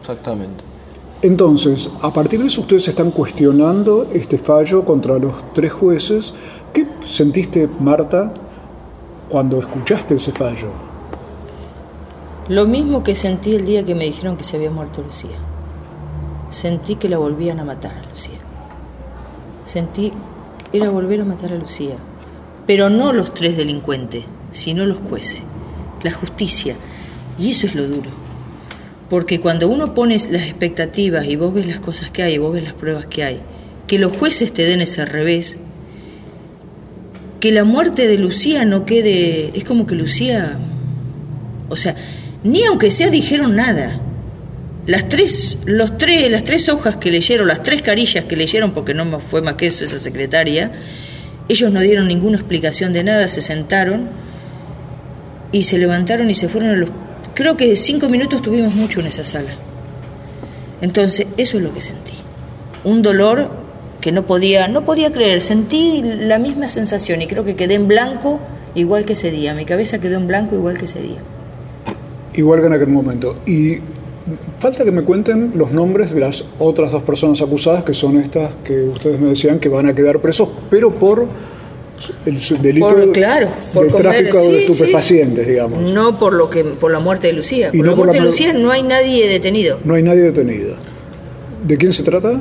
exactamente. 0.00 0.62
Entonces, 1.22 1.88
a 2.02 2.12
partir 2.12 2.40
de 2.40 2.48
eso 2.48 2.62
ustedes 2.62 2.88
están 2.88 3.12
cuestionando 3.12 4.10
este 4.12 4.38
fallo 4.38 4.84
contra 4.84 5.20
los 5.20 5.52
tres 5.52 5.72
jueces. 5.72 6.34
¿Qué 6.72 6.84
sentiste, 7.04 7.68
Marta, 7.78 8.34
cuando 9.28 9.60
escuchaste 9.60 10.16
ese 10.16 10.32
fallo? 10.32 10.70
Lo 12.48 12.66
mismo 12.66 13.04
que 13.04 13.14
sentí 13.14 13.54
el 13.54 13.64
día 13.64 13.84
que 13.84 13.94
me 13.94 14.04
dijeron 14.04 14.36
que 14.36 14.42
se 14.42 14.56
había 14.56 14.72
muerto 14.72 15.00
Lucía. 15.00 15.38
Sentí 16.50 16.96
que 16.96 17.08
la 17.08 17.18
volvían 17.18 17.60
a 17.60 17.64
matar 17.64 17.94
a 17.94 18.10
Lucía. 18.10 18.40
Sentí 19.64 20.12
era 20.72 20.90
volver 20.90 21.20
a 21.20 21.24
matar 21.24 21.52
a 21.52 21.56
Lucía. 21.56 21.98
Pero 22.66 22.90
no 22.90 23.12
los 23.12 23.32
tres 23.32 23.56
delincuentes, 23.56 24.24
sino 24.50 24.86
los 24.86 24.98
jueces, 25.08 25.42
la 26.02 26.10
justicia. 26.10 26.74
Y 27.38 27.52
eso 27.52 27.68
es 27.68 27.76
lo 27.76 27.86
duro. 27.86 28.21
Porque 29.12 29.40
cuando 29.40 29.68
uno 29.68 29.92
pone 29.92 30.14
las 30.30 30.44
expectativas 30.44 31.26
y 31.26 31.36
vos 31.36 31.52
ves 31.52 31.66
las 31.66 31.80
cosas 31.80 32.10
que 32.10 32.22
hay, 32.22 32.32
y 32.32 32.38
vos 32.38 32.54
ves 32.54 32.64
las 32.64 32.72
pruebas 32.72 33.04
que 33.04 33.22
hay, 33.22 33.42
que 33.86 33.98
los 33.98 34.16
jueces 34.16 34.54
te 34.54 34.62
den 34.64 34.80
ese 34.80 35.04
revés, 35.04 35.58
que 37.38 37.52
la 37.52 37.64
muerte 37.64 38.08
de 38.08 38.16
Lucía 38.16 38.64
no 38.64 38.86
quede, 38.86 39.50
es 39.54 39.64
como 39.64 39.86
que 39.86 39.96
Lucía, 39.96 40.56
o 41.68 41.76
sea, 41.76 41.94
ni 42.42 42.64
aunque 42.64 42.90
sea 42.90 43.10
dijeron 43.10 43.54
nada. 43.54 44.00
Las 44.86 45.10
tres, 45.10 45.58
los 45.66 45.98
tres, 45.98 46.30
las 46.30 46.44
tres 46.44 46.70
hojas 46.70 46.96
que 46.96 47.10
leyeron, 47.10 47.46
las 47.48 47.62
tres 47.62 47.82
carillas 47.82 48.24
que 48.24 48.34
leyeron, 48.34 48.72
porque 48.72 48.94
no 48.94 49.20
fue 49.20 49.42
más 49.42 49.56
que 49.56 49.66
eso 49.66 49.84
esa 49.84 49.98
secretaria, 49.98 50.72
ellos 51.50 51.70
no 51.70 51.80
dieron 51.80 52.08
ninguna 52.08 52.38
explicación 52.38 52.94
de 52.94 53.04
nada, 53.04 53.28
se 53.28 53.42
sentaron 53.42 54.08
y 55.52 55.64
se 55.64 55.76
levantaron 55.76 56.30
y 56.30 56.34
se 56.34 56.48
fueron 56.48 56.70
a 56.70 56.76
los 56.76 57.01
Creo 57.34 57.56
que 57.56 57.76
cinco 57.76 58.08
minutos 58.08 58.42
tuvimos 58.42 58.74
mucho 58.74 59.00
en 59.00 59.06
esa 59.06 59.24
sala. 59.24 59.50
Entonces, 60.80 61.26
eso 61.36 61.56
es 61.56 61.62
lo 61.62 61.72
que 61.72 61.80
sentí. 61.80 62.14
Un 62.84 63.02
dolor 63.02 63.48
que 64.00 64.12
no 64.12 64.26
podía, 64.26 64.68
no 64.68 64.84
podía 64.84 65.12
creer. 65.12 65.40
Sentí 65.40 66.02
la 66.02 66.38
misma 66.38 66.68
sensación 66.68 67.22
y 67.22 67.26
creo 67.26 67.44
que 67.44 67.56
quedé 67.56 67.74
en 67.74 67.88
blanco 67.88 68.40
igual 68.74 69.06
que 69.06 69.14
ese 69.14 69.30
día. 69.30 69.54
Mi 69.54 69.64
cabeza 69.64 70.00
quedó 70.00 70.18
en 70.18 70.26
blanco 70.26 70.54
igual 70.54 70.76
que 70.76 70.84
ese 70.84 71.00
día. 71.00 71.18
Igual 72.34 72.60
que 72.60 72.66
en 72.66 72.72
aquel 72.74 72.88
momento. 72.88 73.38
Y 73.46 73.78
falta 74.58 74.84
que 74.84 74.90
me 74.90 75.02
cuenten 75.02 75.52
los 75.54 75.72
nombres 75.72 76.12
de 76.12 76.20
las 76.20 76.44
otras 76.58 76.92
dos 76.92 77.02
personas 77.02 77.40
acusadas, 77.40 77.84
que 77.84 77.94
son 77.94 78.18
estas 78.18 78.54
que 78.64 78.82
ustedes 78.82 79.20
me 79.20 79.28
decían 79.28 79.58
que 79.58 79.68
van 79.68 79.86
a 79.86 79.94
quedar 79.94 80.20
presos, 80.20 80.48
pero 80.70 80.90
por 80.90 81.26
el 82.26 82.62
delito 82.62 82.88
por, 82.88 83.12
claro, 83.12 83.48
por 83.72 83.92
tráfico 83.94 84.40
de 84.48 84.60
estupefacientes, 84.60 85.46
digamos. 85.46 85.80
No 85.92 86.18
por 86.18 86.32
lo 86.32 86.50
que 86.50 86.64
por 86.64 86.90
la 86.90 86.98
muerte 86.98 87.28
de 87.28 87.32
Lucía. 87.34 87.70
Por 87.70 87.86
la 87.86 87.94
muerte 87.94 88.18
de 88.18 88.24
Lucía 88.24 88.52
no 88.52 88.70
hay 88.70 88.82
nadie 88.82 89.28
detenido. 89.28 89.78
No 89.84 89.94
hay 89.94 90.02
nadie 90.02 90.22
detenido. 90.22 90.74
¿De 91.66 91.76
quién 91.76 91.92
se 91.92 92.02
trata? 92.02 92.40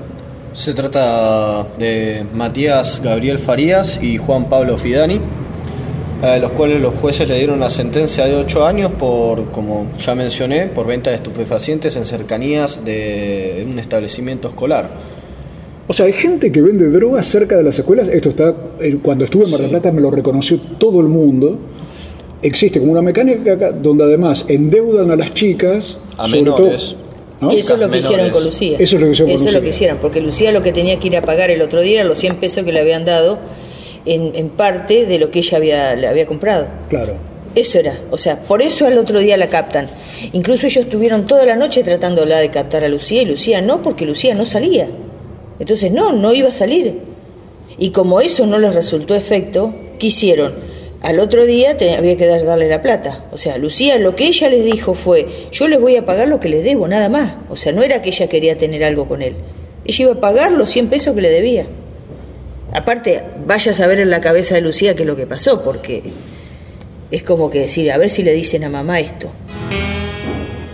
Se 0.54 0.74
trata 0.74 1.66
de 1.78 2.26
Matías 2.34 3.02
Gabriel 3.02 3.40
Farías 3.40 4.00
y 4.02 4.18
Juan 4.18 4.50
Pablo 4.50 4.78
Fidani, 4.78 5.22
a 6.22 6.38
los 6.38 6.52
cuales 6.52 6.82
los 6.82 6.94
jueces 6.96 7.28
le 7.30 7.38
dieron 7.38 7.58
una 7.58 7.70
sentencia 7.70 8.26
de 8.26 8.36
8 8.36 8.66
años 8.66 8.92
por, 8.92 9.52
como 9.52 9.88
ya 9.98 10.14
mencioné, 10.14 10.68
por 10.68 10.88
venta 10.88 11.10
de 11.10 11.16
estupefacientes 11.16 11.96
en 11.96 12.06
cercanías 12.06 12.84
de 12.84 13.66
un 13.70 13.80
establecimiento 13.80 14.50
escolar. 14.50 14.90
O 15.88 15.94
sea, 15.94 16.06
hay 16.06 16.14
gente 16.14 16.52
que 16.52 16.62
vende 16.62 16.90
drogas 16.90 17.26
cerca 17.26 17.58
de 17.58 17.64
las 17.64 17.78
escuelas. 17.78 18.08
Esto 18.08 18.30
está, 18.30 18.56
eh, 18.80 18.98
cuando 19.02 19.26
estuve 19.26 19.46
en 19.46 19.52
Mar 19.52 19.62
del 19.62 19.70
Plata 19.70 19.92
me 19.92 20.02
lo 20.02 20.12
reconoció 20.12 20.60
todo 20.78 21.02
el 21.02 21.08
mundo. 21.08 21.58
Existe 22.42 22.80
como 22.80 22.92
una 22.92 23.02
mecánica 23.02 23.54
acá 23.54 23.72
donde 23.72 24.04
además 24.04 24.46
endeudan 24.48 25.12
a 25.12 25.16
las 25.16 25.34
chicas, 25.34 25.98
a 26.18 26.28
menores. 26.28 26.96
Y 27.50 27.58
eso 27.58 27.74
es 27.74 27.80
lo 27.80 27.90
que 27.90 27.98
hicieron 27.98 28.30
con 28.30 28.44
Lucía. 28.44 28.78
Eso 28.80 28.96
es 28.96 29.02
lo 29.02 29.08
que 29.08 29.14
hicieron 29.14 29.36
Eso 29.36 29.48
es 29.48 29.54
lo 29.54 29.62
que 29.62 29.70
hicieron, 29.70 29.98
porque 29.98 30.22
Lucía 30.22 30.52
lo 30.52 30.62
que 30.62 30.72
tenía 30.72 31.00
que 31.00 31.08
ir 31.08 31.18
a 31.18 31.22
pagar 31.24 31.50
el 31.50 31.62
otro 31.62 31.82
día 31.82 32.02
era 32.02 32.04
los 32.04 32.20
100 32.20 32.36
pesos 32.36 32.64
que 32.64 32.72
le 32.72 32.80
habían 32.80 33.04
dado 33.04 33.40
en, 34.06 34.36
en 34.36 34.50
parte 34.50 35.06
de 35.06 35.18
lo 35.18 35.32
que 35.32 35.40
ella 35.40 35.58
había, 35.58 35.96
le 35.96 36.08
había 36.08 36.28
comprado. 36.28 36.68
Claro. 36.90 37.16
Eso 37.54 37.80
era, 37.80 38.00
o 38.12 38.18
sea, 38.18 38.40
por 38.44 38.62
eso 38.62 38.86
al 38.86 38.98
otro 38.98 39.20
día 39.20 39.36
la 39.38 39.48
captan. 39.48 39.90
Incluso 40.32 40.68
ellos 40.68 40.86
estuvieron 40.86 41.26
toda 41.26 41.46
la 41.46 41.56
noche 41.56 41.84
tratándola 41.84 42.40
de 42.40 42.50
captar 42.50 42.84
a 42.84 42.88
Lucía 42.88 43.24
y 43.24 43.26
Lucía 43.26 43.62
no, 43.62 43.82
porque 43.82 44.06
Lucía 44.06 44.36
no 44.36 44.46
salía. 44.46 44.88
Entonces, 45.62 45.92
no, 45.92 46.12
no 46.12 46.34
iba 46.34 46.50
a 46.50 46.54
salir. 46.54 47.02
Y 47.78 47.92
como 47.92 48.20
eso 48.20 48.48
no 48.48 48.58
les 48.58 48.74
resultó 48.74 49.14
efecto, 49.14 49.76
¿qué 50.00 50.08
hicieron? 50.08 50.56
Al 51.04 51.20
otro 51.20 51.46
día 51.46 51.78
había 51.96 52.18
que 52.18 52.26
darle 52.26 52.68
la 52.68 52.82
plata. 52.82 53.26
O 53.32 53.38
sea, 53.38 53.60
Lucía 53.60 54.00
lo 54.00 54.16
que 54.16 54.26
ella 54.26 54.50
les 54.50 54.66
dijo 54.66 54.96
fue, 54.96 55.48
yo 55.52 55.68
les 55.68 55.80
voy 55.80 55.98
a 55.98 56.06
pagar 56.06 56.30
lo 56.30 56.40
que 56.40 56.50
les 56.50 56.64
debo, 56.64 56.88
nada 56.88 57.10
más. 57.10 57.36
O 57.52 57.56
sea, 57.56 57.74
no 57.74 57.84
era 57.84 58.02
que 58.02 58.10
ella 58.10 58.26
quería 58.26 58.58
tener 58.58 58.84
algo 58.84 59.08
con 59.08 59.22
él. 59.22 59.36
Ella 59.86 60.04
iba 60.06 60.14
a 60.14 60.20
pagar 60.20 60.52
los 60.52 60.72
100 60.72 60.90
pesos 60.90 61.14
que 61.14 61.22
le 61.22 61.30
debía. 61.30 61.68
Aparte, 62.74 63.22
vaya 63.46 63.72
a 63.72 63.76
saber 63.76 64.00
en 64.00 64.10
la 64.10 64.20
cabeza 64.20 64.56
de 64.56 64.62
Lucía 64.62 64.96
qué 64.96 65.04
es 65.04 65.08
lo 65.08 65.16
que 65.16 65.28
pasó, 65.28 65.64
porque 65.64 66.02
es 67.12 67.22
como 67.22 67.52
que 67.52 67.60
decir, 67.60 67.92
a 67.92 68.00
ver 68.00 68.10
si 68.10 68.24
le 68.24 68.34
dicen 68.34 68.64
a 68.64 68.70
mamá 68.70 69.00
esto. 69.00 69.30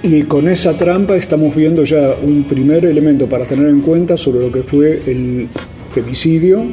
Y 0.09 0.23
con 0.23 0.47
esa 0.47 0.77
trampa 0.77 1.17
estamos 1.17 1.53
viendo 1.53 1.83
ya 1.83 2.15
un 2.23 2.45
primer 2.45 2.85
elemento 2.85 3.27
para 3.27 3.45
tener 3.45 3.67
en 3.67 3.81
cuenta 3.81 4.15
sobre 4.15 4.39
lo 4.39 4.49
que 4.53 4.63
fue 4.63 5.01
el 5.05 5.49
femicidio. 5.93 6.63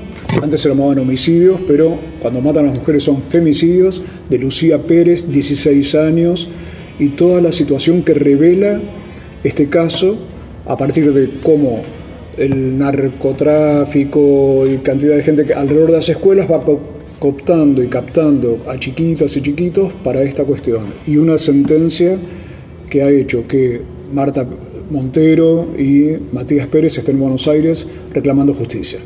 Antes 0.41 0.61
se 0.61 0.69
llamaban 0.69 1.01
homicidios, 1.01 1.61
pero 1.67 1.99
cuando 2.21 2.41
matan 2.41 2.67
a 2.67 2.69
las 2.69 2.77
mujeres 2.77 3.03
son 3.03 3.23
femicidios, 3.23 4.03
de 4.31 4.39
Lucía 4.39 4.81
Pérez, 4.81 5.29
16 5.33 5.97
años, 5.97 6.49
y 7.01 7.09
toda 7.09 7.41
la 7.41 7.51
situación 7.51 8.05
que 8.05 8.15
revela 8.15 8.81
este 9.43 9.69
caso 9.69 10.17
a 10.65 10.77
partir 10.77 11.13
de 11.13 11.41
cómo 11.43 11.83
el 12.39 12.79
narcotráfico 12.79 14.65
y 14.65 14.79
cantidad 14.79 15.17
de 15.17 15.25
gente 15.25 15.45
que 15.45 15.55
alrededor 15.55 15.89
de 15.89 15.97
las 15.97 16.09
escuelas 16.09 16.49
va 16.49 16.61
cooptando 17.19 17.83
y 17.83 17.89
captando 17.89 18.61
a 18.69 18.79
chiquitas 18.79 19.37
y 19.37 19.43
chiquitos 19.43 19.93
para 20.05 20.23
esta 20.23 20.45
cuestión. 20.45 20.85
Y 21.09 21.17
una 21.17 21.37
sentencia 21.37 22.17
que 22.95 23.03
ha 23.03 23.11
hecho 23.11 23.45
que 23.49 23.83
Marta 24.13 24.47
Montero 24.89 25.67
y 25.77 26.17
Matías 26.31 26.69
Pérez 26.69 26.97
estén 26.97 27.17
en 27.17 27.23
Buenos 27.23 27.49
Aires 27.49 27.85
reclamando 28.13 28.55
justicia. 28.55 29.01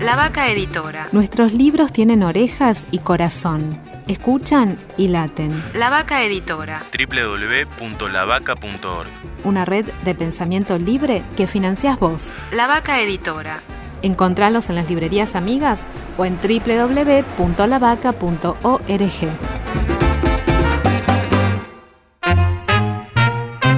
La 0.00 0.16
Vaca 0.16 0.50
Editora. 0.50 1.08
Nuestros 1.12 1.52
libros 1.52 1.92
tienen 1.92 2.24
orejas 2.24 2.84
y 2.90 2.98
corazón. 2.98 3.78
Escuchan 4.08 4.78
y 4.96 5.06
laten. 5.08 5.50
La 5.74 5.88
Vaca 5.88 6.24
Editora. 6.24 6.84
www.lavaca.org. 6.92 9.08
Una 9.44 9.64
red 9.64 9.86
de 10.04 10.14
pensamiento 10.14 10.76
libre 10.78 11.24
que 11.36 11.46
financias 11.46 11.98
vos. 11.98 12.32
La 12.52 12.66
Vaca 12.66 13.00
Editora. 13.00 13.60
Encontralos 14.02 14.68
en 14.68 14.74
las 14.76 14.90
librerías 14.90 15.36
amigas 15.36 15.86
o 16.18 16.24
en 16.24 16.36
www.lavaca.org. 16.36 18.84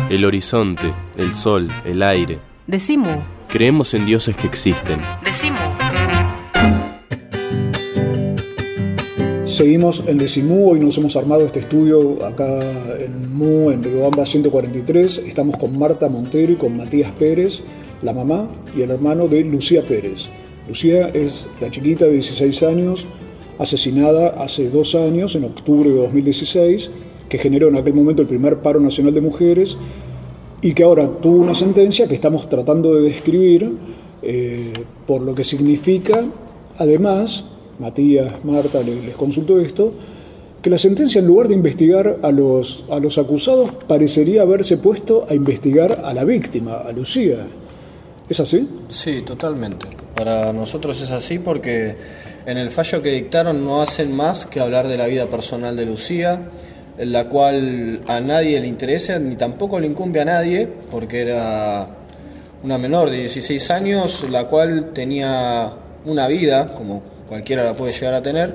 El 0.09 0.25
horizonte, 0.25 0.95
el 1.17 1.35
sol, 1.35 1.69
el 1.85 2.03
aire. 2.03 2.39
Decimu. 2.67 3.23
Creemos 3.49 3.93
en 3.95 4.07
dioses 4.07 4.37
que 4.37 4.47
existen. 4.47 5.01
Decimu. 5.23 5.86
Seguimos 9.57 10.05
en 10.07 10.19
Decimú, 10.19 10.73
hoy 10.73 10.81
nos 10.81 10.99
hemos 10.99 11.17
armado 11.17 11.47
este 11.47 11.61
estudio 11.61 12.23
acá 12.27 12.61
en 13.01 13.33
MU, 13.33 13.71
en 13.71 13.83
Riobamba 13.83 14.27
143. 14.27 15.23
Estamos 15.27 15.57
con 15.57 15.79
Marta 15.79 16.11
Montero 16.11 16.53
y 16.53 16.57
con 16.57 16.77
Matías 16.77 17.11
Pérez, 17.13 17.63
la 18.03 18.13
mamá 18.13 18.49
y 18.77 18.83
el 18.83 18.91
hermano 18.91 19.29
de 19.29 19.43
Lucía 19.45 19.81
Pérez. 19.81 20.29
Lucía 20.69 21.09
es 21.09 21.47
la 21.59 21.71
chiquita 21.71 22.05
de 22.05 22.13
16 22.13 22.63
años, 22.65 23.07
asesinada 23.59 24.35
hace 24.45 24.69
dos 24.69 24.95
años, 24.95 25.35
en 25.37 25.45
octubre 25.45 25.89
de 25.89 26.03
2016, 26.03 26.91
que 27.27 27.39
generó 27.39 27.69
en 27.69 27.77
aquel 27.77 27.95
momento 27.95 28.21
el 28.21 28.29
primer 28.29 28.59
paro 28.59 28.79
nacional 28.79 29.15
de 29.15 29.23
mujeres 29.23 29.79
y 30.61 30.75
que 30.75 30.83
ahora 30.83 31.09
tuvo 31.23 31.39
una 31.39 31.55
sentencia 31.55 32.07
que 32.07 32.15
estamos 32.15 32.51
tratando 32.51 32.95
de 32.95 33.05
describir 33.05 33.73
eh, 34.21 34.75
por 35.07 35.23
lo 35.23 35.35
que 35.35 35.45
significa, 35.45 36.27
además, 36.77 37.56
Matías, 37.79 38.45
Marta, 38.45 38.81
les, 38.83 39.15
consultó 39.15 39.61
esto, 39.61 39.93
que 40.63 40.71
la 40.71 40.79
sentencia 40.79 41.19
en 41.19 41.27
lugar 41.27 41.49
de 41.49 41.55
investigar 41.55 42.19
a 42.23 42.31
los, 42.31 42.85
a 42.91 42.99
los 42.99 43.19
acusados 43.19 43.71
parecería 43.87 44.43
haberse 44.43 44.79
puesto 44.79 45.27
a 45.29 45.35
investigar 45.35 46.03
a 46.05 46.13
la 46.15 46.25
víctima, 46.25 46.79
a 46.79 46.93
Lucía. 46.93 47.47
¿Es 48.29 48.41
así? 48.41 48.69
Sí, 48.89 49.23
totalmente. 49.23 49.87
Para 50.17 50.53
nosotros 50.53 51.01
es 51.01 51.11
así 51.11 51.39
porque 51.39 51.95
en 52.47 52.59
el 52.59 52.71
fallo 52.71 53.03
que 53.03 53.11
dictaron 53.11 53.65
no 53.65 53.83
hacen 53.83 54.15
más 54.17 54.47
que 54.47 54.61
hablar 54.61 54.89
de 54.89 54.97
la 54.97 55.07
vida 55.07 55.27
personal 55.27 55.77
de 55.77 55.87
Lucía, 55.87 56.49
en 56.99 57.13
la 57.13 57.29
cual 57.29 58.01
a 58.09 58.21
nadie 58.21 58.59
le 58.61 58.67
interesa 58.67 59.19
ni 59.19 59.37
tampoco 59.37 59.79
le 59.79 59.87
incumbe 59.87 60.21
a 60.21 60.25
nadie, 60.25 60.67
porque 60.91 61.21
era 61.21 61.89
una 62.65 62.79
menor 62.79 63.11
de 63.11 63.19
16 63.19 63.71
años, 63.71 64.25
la 64.31 64.49
cual 64.49 64.93
tenía 64.93 65.73
una 66.05 66.27
vida, 66.27 66.73
como 66.73 67.03
cualquiera 67.29 67.65
la 67.65 67.75
puede 67.75 67.93
llegar 67.93 68.15
a 68.15 68.23
tener, 68.23 68.55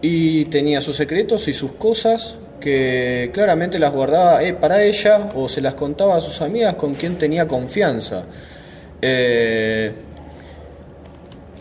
y 0.00 0.44
tenía 0.46 0.80
sus 0.80 0.96
secretos 0.96 1.48
y 1.48 1.52
sus 1.54 1.72
cosas 1.72 2.36
que 2.60 3.30
claramente 3.32 3.78
las 3.78 3.92
guardaba 3.92 4.42
eh, 4.42 4.52
para 4.52 4.82
ella 4.82 5.30
o 5.34 5.48
se 5.48 5.60
las 5.60 5.74
contaba 5.74 6.16
a 6.16 6.20
sus 6.20 6.40
amigas 6.40 6.74
con 6.74 6.94
quien 6.94 7.16
tenía 7.18 7.46
confianza. 7.46 8.24
Eh, 9.00 9.92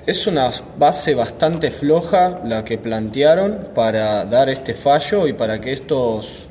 es 0.06 0.26
una 0.26 0.50
base 0.78 1.14
bastante 1.16 1.70
floja 1.70 2.42
la 2.46 2.64
que 2.64 2.78
plantearon 2.78 3.70
para 3.76 4.26
dar 4.26 4.50
este 4.50 4.74
fallo 4.74 5.28
y 5.28 5.34
para 5.34 5.60
que 5.60 5.74
estos 5.74 6.48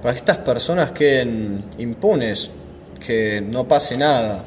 para 0.00 0.14
que 0.14 0.18
estas 0.18 0.38
personas 0.38 0.92
queden 0.92 1.64
impunes, 1.76 2.50
que 3.04 3.42
no 3.42 3.68
pase 3.68 3.98
nada, 3.98 4.42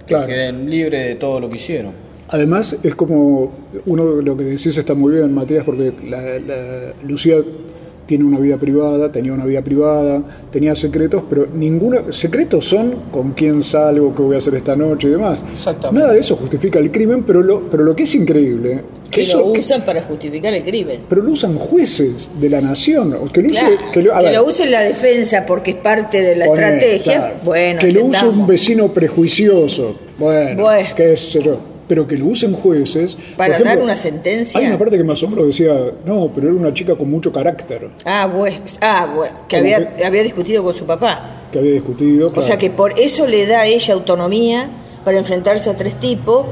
que 0.00 0.12
Claro. 0.12 0.26
queden 0.26 0.68
libres 0.68 1.04
de 1.06 1.14
todo 1.14 1.40
lo 1.40 1.48
que 1.48 1.56
hicieron. 1.56 2.03
Además, 2.34 2.76
es 2.82 2.94
como 2.96 3.52
uno 3.86 4.16
de 4.16 4.22
lo 4.24 4.36
que 4.36 4.42
decís 4.42 4.76
está 4.76 4.92
muy 4.94 5.14
bien, 5.14 5.32
Matías, 5.32 5.62
porque 5.64 5.92
la, 6.08 6.20
la- 6.40 6.92
Lucía 7.06 7.36
tiene 8.06 8.24
una 8.24 8.38
vida 8.40 8.56
privada, 8.58 9.10
tenía 9.12 9.32
una 9.32 9.44
vida 9.44 9.62
privada, 9.62 10.20
tenía 10.50 10.74
secretos, 10.74 11.22
pero 11.30 11.46
ninguno. 11.54 12.12
Secretos 12.12 12.64
son 12.68 13.04
con 13.12 13.32
quién 13.34 13.62
salgo, 13.62 14.12
qué 14.14 14.20
voy 14.22 14.34
a 14.34 14.38
hacer 14.38 14.56
esta 14.56 14.74
noche 14.74 15.06
y 15.08 15.10
demás. 15.12 15.42
Exactamente. 15.54 16.00
Nada 16.00 16.12
de 16.12 16.18
eso 16.20 16.34
justifica 16.34 16.80
el 16.80 16.90
crimen, 16.90 17.22
pero 17.22 17.40
lo, 17.40 17.60
pero 17.70 17.84
lo 17.84 17.94
que 17.94 18.02
es 18.02 18.14
increíble. 18.16 18.80
Que 19.10 19.22
eso, 19.22 19.38
lo 19.38 19.52
que- 19.52 19.60
usan 19.60 19.84
para 19.84 20.02
justificar 20.02 20.52
el 20.52 20.64
crimen. 20.64 21.02
pero 21.08 21.22
lo 21.22 21.30
usan 21.30 21.54
jueces 21.56 22.30
de 22.40 22.50
la 22.50 22.60
nación. 22.60 23.14
o 23.14 23.26
Que 23.32 23.42
lo, 23.42 23.48
use- 23.50 23.78
que 23.92 24.02
lo- 24.02 24.12
ver, 24.16 24.70
la 24.70 24.82
defensa 24.82 25.46
porque 25.46 25.70
es 25.70 25.76
parte 25.76 26.20
de 26.20 26.34
la 26.34 26.46
Poné, 26.46 26.62
estrategia. 26.64 27.12
claro. 27.20 27.34
Bueno, 27.44 27.78
que 27.78 27.92
lo 27.92 28.04
use 28.06 28.26
un 28.26 28.46
vecino 28.46 28.88
prejuicioso. 28.92 29.94
Bueno, 30.18 30.62
Bueno. 30.64 30.88
qué 30.96 31.16
sé 31.16 31.40
yo. 31.42 31.58
Pero 31.86 32.06
que 32.06 32.16
lo 32.16 32.26
usen 32.26 32.52
jueces. 32.54 33.16
Para 33.36 33.54
ejemplo, 33.54 33.74
dar 33.74 33.82
una 33.84 33.96
sentencia. 33.96 34.58
Hay 34.58 34.66
una 34.66 34.78
parte 34.78 34.96
que 34.96 35.04
me 35.04 35.12
asombró, 35.12 35.46
decía, 35.46 35.74
no, 36.06 36.30
pero 36.34 36.48
era 36.48 36.56
una 36.56 36.72
chica 36.72 36.94
con 36.96 37.10
mucho 37.10 37.30
carácter, 37.30 37.90
Ah, 38.04 38.26
bueno, 38.34 38.58
ah, 38.80 39.12
bueno, 39.14 39.36
que 39.48 39.58
Como 39.58 39.74
había, 39.74 40.06
había 40.06 40.22
discutido 40.22 40.62
con 40.62 40.72
su 40.74 40.86
papá. 40.86 41.30
que 41.52 41.58
había 41.58 41.72
discutido. 41.72 42.28
O 42.28 42.32
claro. 42.32 42.46
sea 42.46 42.56
que 42.58 42.70
por 42.70 42.98
eso 42.98 43.26
le 43.26 43.46
da 43.46 43.60
a 43.60 43.66
ella 43.66 43.94
autonomía 43.94 44.68
para 45.04 45.18
enfrentarse 45.18 45.68
a 45.68 45.76
tres 45.76 45.94
tipos 46.00 46.46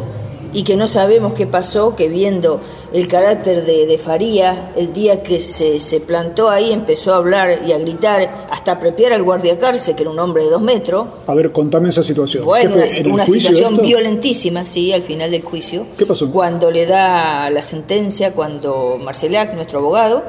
y 0.53 0.65
que 0.65 0.77
no 0.77 0.89
sabemos 0.89 1.35
qué 1.35 1.47
pasó, 1.47 1.97
que 1.97 2.09
viendo 2.09 2.61
el 2.93 3.09
carácter 3.09 3.65
de, 3.65 3.87
de 3.87 3.99
Faría, 3.99 4.71
el 4.77 4.93
día 4.93 5.23
que 5.23 5.41
se, 5.41 5.81
se 5.81 6.01
plantó 6.01 6.51
ahí 6.51 6.73
empezó 6.73 7.15
a 7.15 7.17
hablar 7.17 7.61
y 7.67 7.73
a 7.73 7.79
gritar, 7.79 8.47
hasta 8.51 8.73
apropiar 8.73 9.13
al 9.13 9.23
guardia 9.23 9.59
cárcel, 9.59 9.95
que 9.95 10.03
era 10.03 10.11
un 10.11 10.19
hombre 10.19 10.45
de 10.45 10.51
dos 10.51 10.61
metros. 10.61 11.07
A 11.27 11.35
ver, 11.35 11.53
contame 11.53 11.89
esa 11.89 12.03
situación. 12.03 12.45
Bueno, 12.45 12.75
una, 12.75 12.87
¿En 12.87 13.07
el 13.07 13.13
una 13.13 13.25
juicio 13.25 13.51
situación 13.51 13.75
esto? 13.75 13.87
violentísima, 13.87 14.67
sí, 14.67 14.93
al 14.93 15.03
final 15.03 15.31
del 15.31 15.43
juicio. 15.43 15.87
¿Qué 15.97 16.05
pasó? 16.05 16.31
Cuando 16.31 16.71
le 16.71 16.87
da 16.87 17.49
la 17.51 17.63
sentencia, 17.63 18.33
cuando 18.33 18.99
Marcelac, 19.03 19.55
nuestro 19.55 19.79
abogado, 19.79 20.23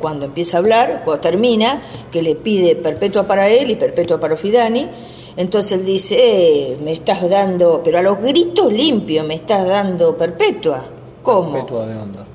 cuando 0.00 0.26
empieza 0.26 0.56
a 0.56 0.60
hablar, 0.60 1.02
cuando 1.04 1.20
termina, 1.20 1.82
que 2.10 2.22
le 2.22 2.34
pide 2.34 2.76
perpetua 2.76 3.26
para 3.26 3.48
él 3.48 3.70
y 3.70 3.76
perpetua 3.76 4.18
para 4.20 4.36
Fidani, 4.36 4.88
entonces 5.38 5.78
él 5.78 5.86
dice, 5.86 6.16
eh, 6.18 6.78
me 6.82 6.90
estás 6.90 7.30
dando, 7.30 7.80
pero 7.84 7.98
a 7.98 8.02
los 8.02 8.20
gritos 8.20 8.72
limpios, 8.72 9.24
me 9.24 9.34
estás 9.34 9.68
dando 9.68 10.16
perpetua. 10.16 10.82
¿Cómo? 11.22 11.52
Perpetua 11.52 11.86
de 11.86 11.96
onda. 11.96 12.26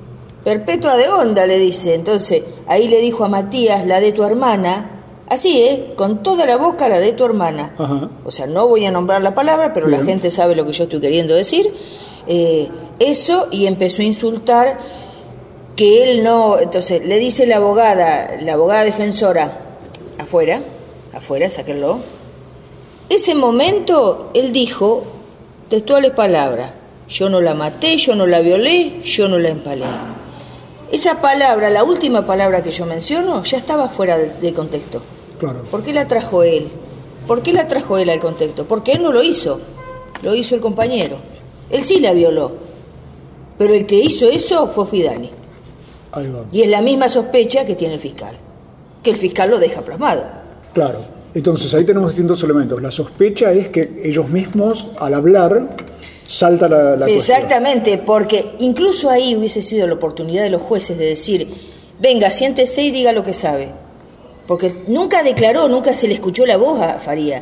Perpetua 0.42 0.96
de 0.96 1.10
onda, 1.10 1.46
le 1.46 1.60
dice. 1.60 1.96
Entonces, 1.96 2.44
ahí 2.66 2.88
le 2.88 3.02
dijo 3.02 3.26
a 3.26 3.28
Matías, 3.28 3.86
la 3.86 4.00
de 4.00 4.14
tu 4.14 4.24
hermana, 4.24 5.02
así, 5.28 5.64
¿eh? 5.64 5.94
Con 5.98 6.24
toda 6.24 6.46
la 6.46 6.56
boca, 6.56 6.88
la 6.88 7.02
de 7.02 7.12
tu 7.12 7.26
hermana. 7.26 7.76
Ajá. 7.78 8.10
O 8.24 8.32
sea, 8.32 8.48
no 8.48 8.70
voy 8.70 8.86
a 8.86 8.92
nombrar 8.92 9.22
la 9.22 9.36
palabra, 9.36 9.74
pero 9.74 9.90
la 9.90 10.02
gente 10.02 10.32
sabe 10.32 10.56
lo 10.56 10.66
que 10.66 10.72
yo 10.72 10.86
estoy 10.86 11.02
queriendo 11.02 11.36
decir. 11.36 11.74
Eh, 12.26 12.70
eso, 13.00 13.50
y 13.52 13.68
empezó 13.68 14.02
a 14.02 14.06
insultar 14.06 14.80
que 15.76 16.04
él 16.10 16.24
no. 16.24 16.58
Entonces, 16.58 17.06
le 17.06 17.20
dice 17.20 17.48
la 17.48 17.58
abogada, 17.58 18.38
la 18.40 18.54
abogada 18.54 18.86
defensora, 18.86 19.60
afuera, 20.18 20.62
afuera, 21.14 21.50
sáquenlo. 21.50 22.23
Ese 23.14 23.36
momento, 23.36 24.32
él 24.34 24.52
dijo 24.52 25.04
textuales 25.70 26.10
palabras: 26.14 26.72
Yo 27.08 27.30
no 27.30 27.42
la 27.42 27.54
maté, 27.54 27.96
yo 27.98 28.16
no 28.16 28.26
la 28.26 28.42
violé, 28.42 29.02
yo 29.04 29.28
no 29.28 29.38
la 29.38 29.50
empalé. 29.50 29.86
Esa 30.92 31.22
palabra, 31.22 31.70
la 31.70 31.84
última 31.84 32.26
palabra 32.26 32.64
que 32.64 32.72
yo 32.72 32.88
menciono, 32.88 33.44
ya 33.44 33.60
estaba 33.60 33.88
fuera 33.90 34.18
de, 34.18 34.34
de 34.42 34.52
contexto. 34.52 35.04
Claro. 35.38 35.62
¿Por 35.62 35.84
qué 35.84 35.94
la 35.94 36.08
trajo 36.08 36.42
él? 36.42 36.70
¿Por 37.28 37.44
qué 37.44 37.54
la 37.54 37.68
trajo 37.68 38.00
él 38.00 38.10
al 38.10 38.20
contexto? 38.20 38.66
Porque 38.66 38.94
él 38.94 39.04
no 39.04 39.12
lo 39.12 39.22
hizo, 39.22 39.60
lo 40.24 40.34
hizo 40.34 40.56
el 40.56 40.62
compañero. 40.62 41.18
Él 41.70 41.84
sí 41.84 42.00
la 42.00 42.14
violó, 42.14 42.54
pero 43.60 43.76
el 43.76 43.86
que 43.86 43.96
hizo 43.96 44.28
eso 44.28 44.70
fue 44.70 44.88
Fidani. 44.88 45.30
Ahí 46.14 46.32
va. 46.32 46.46
Y 46.52 46.64
es 46.64 46.68
la 46.68 46.82
misma 46.82 47.10
sospecha 47.10 47.64
que 47.64 47.76
tiene 47.76 47.94
el 47.94 48.00
fiscal, 48.00 48.36
que 49.04 49.12
el 49.12 49.18
fiscal 49.18 49.52
lo 49.52 49.60
deja 49.60 49.82
plasmado. 49.84 50.24
Claro. 50.74 51.13
Entonces 51.34 51.74
ahí 51.74 51.84
tenemos 51.84 52.10
distintos 52.12 52.44
elementos. 52.44 52.82
La 52.82 52.92
sospecha 52.92 53.52
es 53.52 53.70
que 53.70 54.02
ellos 54.04 54.30
mismos, 54.30 54.88
al 55.00 55.14
hablar, 55.14 55.76
salta 56.28 56.68
la, 56.68 56.96
la 56.96 57.06
cuestión. 57.06 57.38
Exactamente, 57.38 57.98
porque 57.98 58.52
incluso 58.60 59.10
ahí 59.10 59.36
hubiese 59.36 59.62
sido 59.62 59.88
la 59.88 59.94
oportunidad 59.96 60.44
de 60.44 60.50
los 60.50 60.62
jueces 60.62 60.98
de 60.98 61.06
decir, 61.06 61.48
venga, 62.00 62.32
siéntese 62.32 62.84
y 62.84 62.92
diga 62.92 63.12
lo 63.12 63.24
que 63.24 63.34
sabe. 63.34 63.70
Porque 64.48 64.74
nunca 64.88 65.24
declaró, 65.24 65.68
nunca 65.70 65.94
se 65.94 66.08
le 66.08 66.14
escuchó 66.16 66.46
la 66.46 66.58
voz 66.58 66.82
a 66.82 67.00
Farías. 67.00 67.42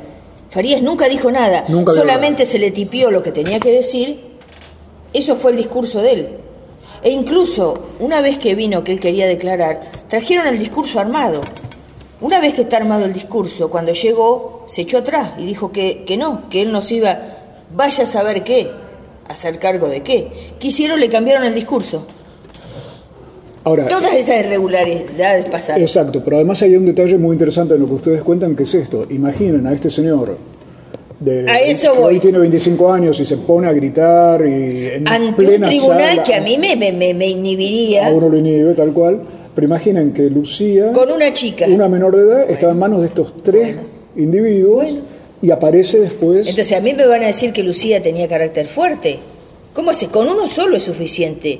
Farías 0.49 0.81
nunca 0.81 1.07
dijo 1.07 1.31
nada, 1.31 1.65
Nunca 1.67 1.93
solamente 1.93 2.45
se 2.45 2.59
le 2.59 2.71
tipió 2.71 3.09
lo 3.09 3.23
que 3.23 3.31
tenía 3.31 3.59
que 3.59 3.71
decir. 3.71 4.31
Eso 5.13 5.35
fue 5.35 5.51
el 5.51 5.57
discurso 5.57 6.01
de 6.01 6.11
él. 6.11 6.29
E 7.03 7.09
incluso, 7.09 7.81
una 7.99 8.21
vez 8.21 8.37
que 8.37 8.53
vino 8.53 8.83
que 8.83 8.91
él 8.91 8.99
quería 8.99 9.27
declarar, 9.27 9.81
trajeron 10.07 10.47
el 10.47 10.59
discurso 10.59 10.99
armado. 10.99 11.41
Una 12.21 12.39
vez 12.39 12.53
que 12.53 12.61
está 12.61 12.77
armado 12.77 13.05
el 13.05 13.13
discurso, 13.13 13.69
cuando 13.69 13.93
llegó, 13.93 14.65
se 14.67 14.81
echó 14.81 14.99
atrás 14.99 15.33
y 15.39 15.45
dijo 15.45 15.71
que, 15.71 16.03
que 16.05 16.17
no, 16.17 16.47
que 16.49 16.61
él 16.61 16.71
nos 16.71 16.91
iba, 16.91 17.17
vaya 17.75 18.03
a 18.03 18.07
saber 18.07 18.43
qué, 18.43 18.69
a 19.27 19.31
hacer 19.33 19.57
cargo 19.57 19.87
de 19.89 20.01
qué. 20.01 20.27
Quisieron, 20.59 20.99
le 20.99 21.09
cambiaron 21.09 21.43
el 21.45 21.55
discurso. 21.55 22.05
Ahora, 23.63 23.87
Todas 23.87 24.13
esas 24.15 24.39
irregularidades 24.39 25.45
pasaron. 25.45 25.81
Exacto, 25.81 26.21
pero 26.23 26.37
además 26.37 26.61
hay 26.63 26.75
un 26.75 26.85
detalle 26.85 27.17
muy 27.17 27.33
interesante 27.33 27.75
en 27.75 27.81
lo 27.81 27.85
que 27.85 27.93
ustedes 27.93 28.23
cuentan, 28.23 28.55
que 28.55 28.63
es 28.63 28.73
esto. 28.73 29.05
Imaginen 29.09 29.67
a 29.67 29.73
este 29.73 29.89
señor 29.91 30.37
de, 31.19 31.47
A 31.49 31.59
eso 31.59 31.93
que 31.93 31.99
voy. 31.99 32.13
hoy 32.15 32.19
tiene 32.19 32.39
25 32.39 32.91
años 32.91 33.19
y 33.19 33.25
se 33.25 33.37
pone 33.37 33.67
a 33.67 33.71
gritar 33.73 34.43
y 34.47 34.87
en 34.87 35.07
Ante 35.07 35.55
un 35.57 35.61
tribunal 35.61 36.09
sala, 36.09 36.23
que 36.23 36.33
a 36.33 36.41
mí 36.41 36.57
me, 36.57 36.75
me, 36.75 36.91
me- 36.91 37.13
me 37.13 37.27
inhibiría 37.27 38.07
a 38.07 38.11
uno 38.11 38.29
lo 38.29 38.37
inhibe 38.37 38.73
tal 38.73 38.91
cual, 38.93 39.21
pero 39.53 39.67
imaginen 39.67 40.13
que 40.13 40.29
Lucía, 40.29 40.93
con 40.93 41.11
una 41.11 41.33
chica. 41.33 41.65
una 41.67 41.87
menor 41.87 42.15
de 42.15 42.23
edad, 42.23 42.49
estaba 42.49 42.71
en 42.71 42.79
manos 42.79 43.01
de 43.01 43.07
estos 43.07 43.33
tres 43.43 43.77
individuos 44.15 44.83
Bueno. 44.83 45.01
y 45.41 45.51
aparece 45.51 45.99
después... 45.99 46.47
Entonces 46.47 46.77
a 46.77 46.81
mí 46.81 46.93
me 46.93 47.05
van 47.05 47.23
a 47.23 47.27
decir 47.27 47.51
que 47.53 47.63
Lucía 47.63 48.01
tenía 48.01 48.27
carácter 48.27 48.67
fuerte. 48.67 49.19
¿Cómo 49.73 49.91
hace? 49.91 50.07
Con 50.07 50.27
uno 50.27 50.47
solo 50.47 50.77
es 50.77 50.83
suficiente. 50.83 51.59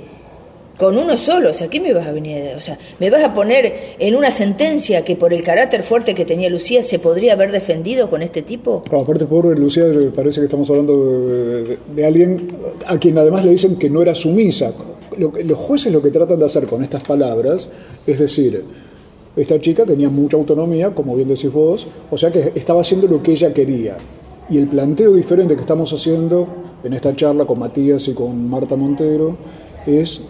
Con 0.77 0.97
uno 0.97 1.15
solo, 1.15 1.51
o 1.51 1.53
sea, 1.53 1.67
¿qué 1.67 1.79
me 1.79 1.93
vas 1.93 2.07
a 2.07 2.11
venir? 2.11 2.53
O 2.57 2.61
sea, 2.61 2.79
¿me 2.99 3.11
vas 3.11 3.23
a 3.23 3.35
poner 3.35 3.71
en 3.99 4.15
una 4.15 4.31
sentencia 4.31 5.03
que 5.03 5.15
por 5.15 5.31
el 5.31 5.43
carácter 5.43 5.83
fuerte 5.83 6.15
que 6.15 6.25
tenía 6.25 6.49
Lucía 6.49 6.81
se 6.81 6.97
podría 6.97 7.33
haber 7.33 7.51
defendido 7.51 8.09
con 8.09 8.23
este 8.23 8.41
tipo? 8.41 8.83
aparte, 8.91 9.25
por 9.25 9.45
Lucía, 9.59 9.83
parece 10.15 10.39
que 10.39 10.45
estamos 10.45 10.67
hablando 10.71 11.77
de, 11.95 12.05
alguien 12.05 12.47
a 12.87 12.97
quien 12.97 13.15
además 13.17 13.45
le 13.45 13.51
dicen 13.51 13.75
que 13.77 13.91
no 13.91 14.01
era 14.01 14.15
sumisa. 14.15 14.73
Los 15.17 15.57
jueces 15.57 15.93
lo 15.93 16.01
que 16.01 16.09
tratan 16.09 16.39
de 16.39 16.45
hacer 16.45 16.67
con 16.67 16.83
estas 16.83 17.03
palabras 17.03 17.67
es 18.07 18.19
decir, 18.19 18.63
esta 19.35 19.59
chica 19.59 19.85
tenía 19.85 20.09
mucha 20.09 20.35
autonomía, 20.35 20.93
como 20.93 21.15
bien 21.15 21.29
decís 21.29 21.51
vos, 21.51 21.87
o 22.09 22.17
sea 22.17 22.31
que 22.31 22.51
estaba 22.55 22.81
haciendo 22.81 23.07
lo 23.07 23.23
que 23.23 23.31
ella 23.31 23.53
quería. 23.53 23.97
Y 24.49 24.57
el 24.57 24.67
planteo 24.67 25.13
diferente 25.13 25.55
que 25.55 25.61
estamos 25.61 25.93
haciendo 25.93 26.45
en 26.83 26.93
esta 26.93 27.15
charla 27.15 27.45
con 27.45 27.59
Matías 27.59 28.07
y 28.09 28.13
con 28.13 28.49
Marta 28.49 28.75
Montero 28.75 29.37
es 29.87 30.21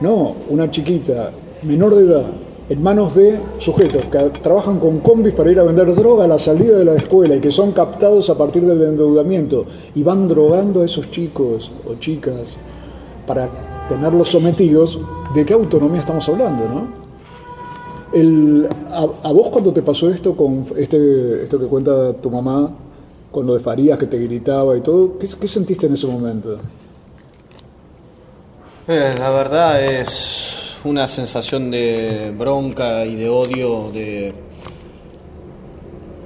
no, 0.00 0.34
una 0.50 0.70
chiquita 0.70 1.30
menor 1.62 1.94
de 1.94 2.04
edad, 2.04 2.26
en 2.68 2.82
manos 2.82 3.14
de 3.14 3.38
sujetos 3.58 4.04
que 4.06 4.18
trabajan 4.40 4.78
con 4.78 5.00
combis 5.00 5.32
para 5.32 5.50
ir 5.50 5.58
a 5.58 5.62
vender 5.62 5.94
droga 5.94 6.24
a 6.24 6.28
la 6.28 6.38
salida 6.38 6.76
de 6.76 6.84
la 6.84 6.94
escuela 6.94 7.34
y 7.34 7.40
que 7.40 7.50
son 7.50 7.72
captados 7.72 8.28
a 8.28 8.36
partir 8.36 8.64
del 8.66 8.82
endeudamiento 8.82 9.64
y 9.94 10.02
van 10.02 10.28
drogando 10.28 10.82
a 10.82 10.84
esos 10.84 11.10
chicos 11.10 11.72
o 11.88 11.94
chicas 11.94 12.56
para 13.26 13.71
tenerlos 13.88 14.28
sometidos, 14.28 15.00
¿de 15.34 15.44
qué 15.44 15.54
autonomía 15.54 16.00
estamos 16.00 16.28
hablando, 16.28 16.68
no? 16.68 17.02
El, 18.12 18.68
a, 18.92 19.32
vos 19.32 19.48
cuando 19.48 19.72
te 19.72 19.80
pasó 19.82 20.10
esto 20.10 20.36
con 20.36 20.66
este, 20.76 21.44
esto 21.44 21.58
que 21.58 21.66
cuenta 21.66 22.12
tu 22.14 22.30
mamá, 22.30 22.70
con 23.30 23.46
lo 23.46 23.54
de 23.54 23.60
Farías 23.60 23.98
que 23.98 24.06
te 24.06 24.18
gritaba 24.18 24.76
y 24.76 24.82
todo, 24.82 25.18
¿qué, 25.18 25.26
qué 25.40 25.48
sentiste 25.48 25.86
en 25.86 25.94
ese 25.94 26.06
momento? 26.06 26.58
Eh, 28.86 29.14
la 29.16 29.30
verdad 29.30 29.82
es 29.82 30.76
una 30.84 31.06
sensación 31.06 31.70
de 31.70 32.34
bronca 32.36 33.06
y 33.06 33.14
de 33.14 33.28
odio, 33.28 33.90
de, 33.92 34.34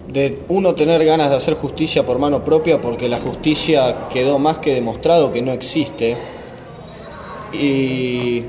de 0.09 0.42
uno 0.49 0.75
tener 0.75 1.05
ganas 1.05 1.31
de 1.31 1.37
hacer 1.37 1.55
justicia 1.55 2.05
por 2.05 2.19
mano 2.19 2.42
propia 2.42 2.81
porque 2.81 3.09
la 3.09 3.19
justicia 3.19 4.09
quedó 4.09 4.38
más 4.38 4.59
que 4.59 4.75
demostrado 4.75 5.31
que 5.31 5.42
no 5.42 5.53
existe. 5.53 6.16
Y 7.52 8.42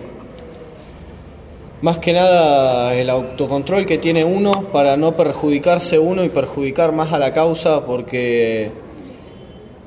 más 1.81 1.99
que 1.99 2.13
nada 2.13 2.95
el 2.95 3.09
autocontrol 3.09 3.85
que 3.85 3.97
tiene 3.97 4.23
uno 4.25 4.69
para 4.71 4.97
no 4.97 5.15
perjudicarse 5.15 5.99
uno 5.99 6.23
y 6.23 6.29
perjudicar 6.29 6.91
más 6.91 7.13
a 7.13 7.19
la 7.19 7.31
causa 7.31 7.85
porque 7.85 8.71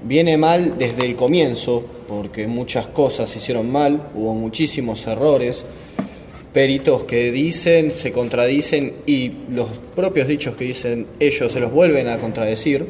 viene 0.03 0.37
mal 0.37 0.79
desde 0.79 1.05
el 1.05 1.17
comienzo, 1.17 1.85
porque 2.09 2.47
muchas 2.47 2.89
cosas 2.89 3.29
se 3.29 3.39
hicieron 3.39 3.71
mal, 3.71 4.11
hubo 4.15 4.35
muchísimos 4.35 5.07
errores, 5.07 5.65
peritos 6.53 7.05
que 7.05 7.31
dicen, 7.31 7.93
se 7.93 8.13
contradicen 8.13 8.97
y 9.07 9.33
los 9.51 9.69
propios 9.95 10.29
dichos 10.29 10.57
que 10.57 10.65
dicen 10.65 11.07
ellos 11.19 11.53
se 11.53 11.61
los 11.61 11.73
vuelven 11.73 12.09
a 12.09 12.19
contradecir. 12.19 12.87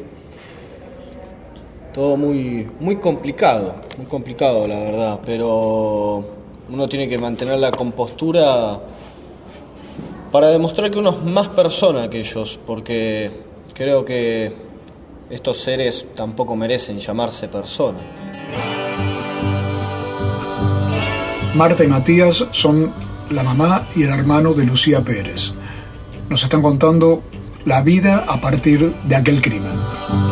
Todo 1.93 2.15
muy, 2.15 2.67
muy 2.79 2.95
complicado, 2.97 3.75
muy 3.97 4.05
complicado 4.05 4.67
la 4.67 4.79
verdad, 4.79 5.19
pero 5.25 6.23
uno 6.69 6.87
tiene 6.87 7.07
que 7.07 7.17
mantener 7.17 7.59
la 7.59 7.71
compostura 7.71 8.79
para 10.31 10.47
demostrar 10.47 10.89
que 10.89 10.99
uno 10.99 11.09
es 11.09 11.23
más 11.23 11.49
persona 11.49 12.09
que 12.09 12.21
ellos, 12.21 12.57
porque 12.65 13.29
creo 13.73 14.05
que 14.05 14.53
estos 15.29 15.61
seres 15.61 16.07
tampoco 16.15 16.55
merecen 16.55 16.99
llamarse 16.99 17.49
personas. 17.49 18.01
Marta 21.55 21.83
y 21.83 21.87
Matías 21.87 22.45
son 22.51 22.93
la 23.31 23.43
mamá 23.43 23.87
y 23.95 24.03
el 24.03 24.09
hermano 24.11 24.53
de 24.53 24.65
Lucía 24.65 25.01
Pérez. 25.01 25.51
Nos 26.29 26.41
están 26.43 26.61
contando 26.61 27.21
la 27.65 27.81
vida 27.81 28.23
a 28.27 28.39
partir 28.39 28.93
de 29.03 29.15
aquel 29.15 29.41
crimen. 29.41 30.30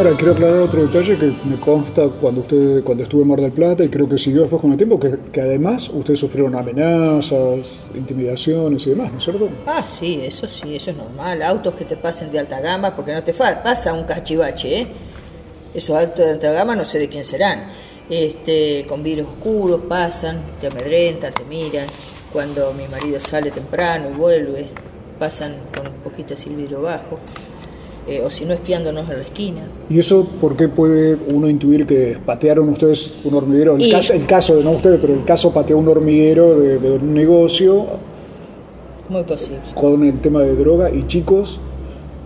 Ahora, 0.00 0.16
quiero 0.16 0.32
aclarar 0.32 0.60
otro 0.60 0.86
detalle 0.86 1.18
que 1.18 1.26
me 1.44 1.60
consta 1.60 2.08
cuando 2.08 2.40
usted 2.40 2.82
cuando 2.82 3.02
estuve 3.02 3.20
en 3.20 3.28
Mar 3.28 3.38
del 3.38 3.52
Plata 3.52 3.84
y 3.84 3.90
creo 3.90 4.08
que 4.08 4.16
siguió 4.16 4.40
después 4.40 4.62
con 4.62 4.72
el 4.72 4.78
tiempo, 4.78 4.98
que, 4.98 5.18
que 5.30 5.42
además 5.42 5.90
ustedes 5.90 6.18
sufrieron 6.18 6.54
amenazas, 6.54 7.76
intimidaciones 7.94 8.86
y 8.86 8.90
demás, 8.90 9.12
¿no 9.12 9.18
es 9.18 9.24
cierto? 9.24 9.50
Ah, 9.66 9.84
sí, 9.84 10.18
eso 10.24 10.48
sí, 10.48 10.74
eso 10.74 10.92
es 10.92 10.96
normal. 10.96 11.42
Autos 11.42 11.74
que 11.74 11.84
te 11.84 11.98
pasen 11.98 12.32
de 12.32 12.38
alta 12.38 12.62
gama, 12.62 12.96
porque 12.96 13.12
no 13.12 13.22
te 13.22 13.34
pasa 13.34 13.92
un 13.92 14.04
cachivache, 14.04 14.80
¿eh? 14.80 14.86
Esos 15.74 15.94
autos 15.94 16.16
de 16.16 16.30
alta 16.30 16.50
gama 16.50 16.74
no 16.74 16.86
sé 16.86 16.98
de 16.98 17.10
quién 17.10 17.26
serán. 17.26 17.66
Este, 18.08 18.86
con 18.88 19.02
vidrios 19.02 19.28
oscuros 19.28 19.82
pasan, 19.86 20.40
te 20.58 20.68
amedrentan, 20.68 21.34
te 21.34 21.44
miran. 21.44 21.86
Cuando 22.32 22.72
mi 22.72 22.88
marido 22.88 23.20
sale 23.20 23.50
temprano 23.50 24.08
y 24.10 24.16
vuelve, 24.16 24.68
pasan 25.18 25.56
con 25.76 25.88
un 25.88 26.00
poquito 26.00 26.34
de 26.34 26.54
vidrio 26.54 26.80
bajo. 26.80 27.18
Eh, 28.10 28.20
o 28.24 28.28
si 28.28 28.44
no 28.44 28.52
espiándonos 28.52 29.08
en 29.08 29.18
la 29.18 29.22
esquina. 29.22 29.60
¿Y 29.88 30.00
eso 30.00 30.28
por 30.40 30.56
qué 30.56 30.68
puede 30.68 31.16
uno 31.32 31.48
intuir 31.48 31.86
que 31.86 32.18
patearon 32.26 32.68
ustedes 32.68 33.14
un 33.22 33.34
hormiguero? 33.34 33.76
El, 33.76 33.88
caso, 33.88 34.12
el 34.12 34.26
caso, 34.26 34.56
de 34.56 34.64
no 34.64 34.72
ustedes, 34.72 34.98
pero 35.00 35.14
el 35.14 35.24
caso 35.24 35.54
pateó 35.54 35.78
un 35.78 35.86
hormiguero 35.86 36.58
de, 36.58 36.78
de 36.78 36.90
un 36.90 37.14
negocio. 37.14 37.86
Muy 39.08 39.22
posible. 39.22 39.60
Con 39.76 40.02
el 40.02 40.20
tema 40.20 40.42
de 40.42 40.56
droga 40.56 40.90
y 40.90 41.06
chicos 41.06 41.60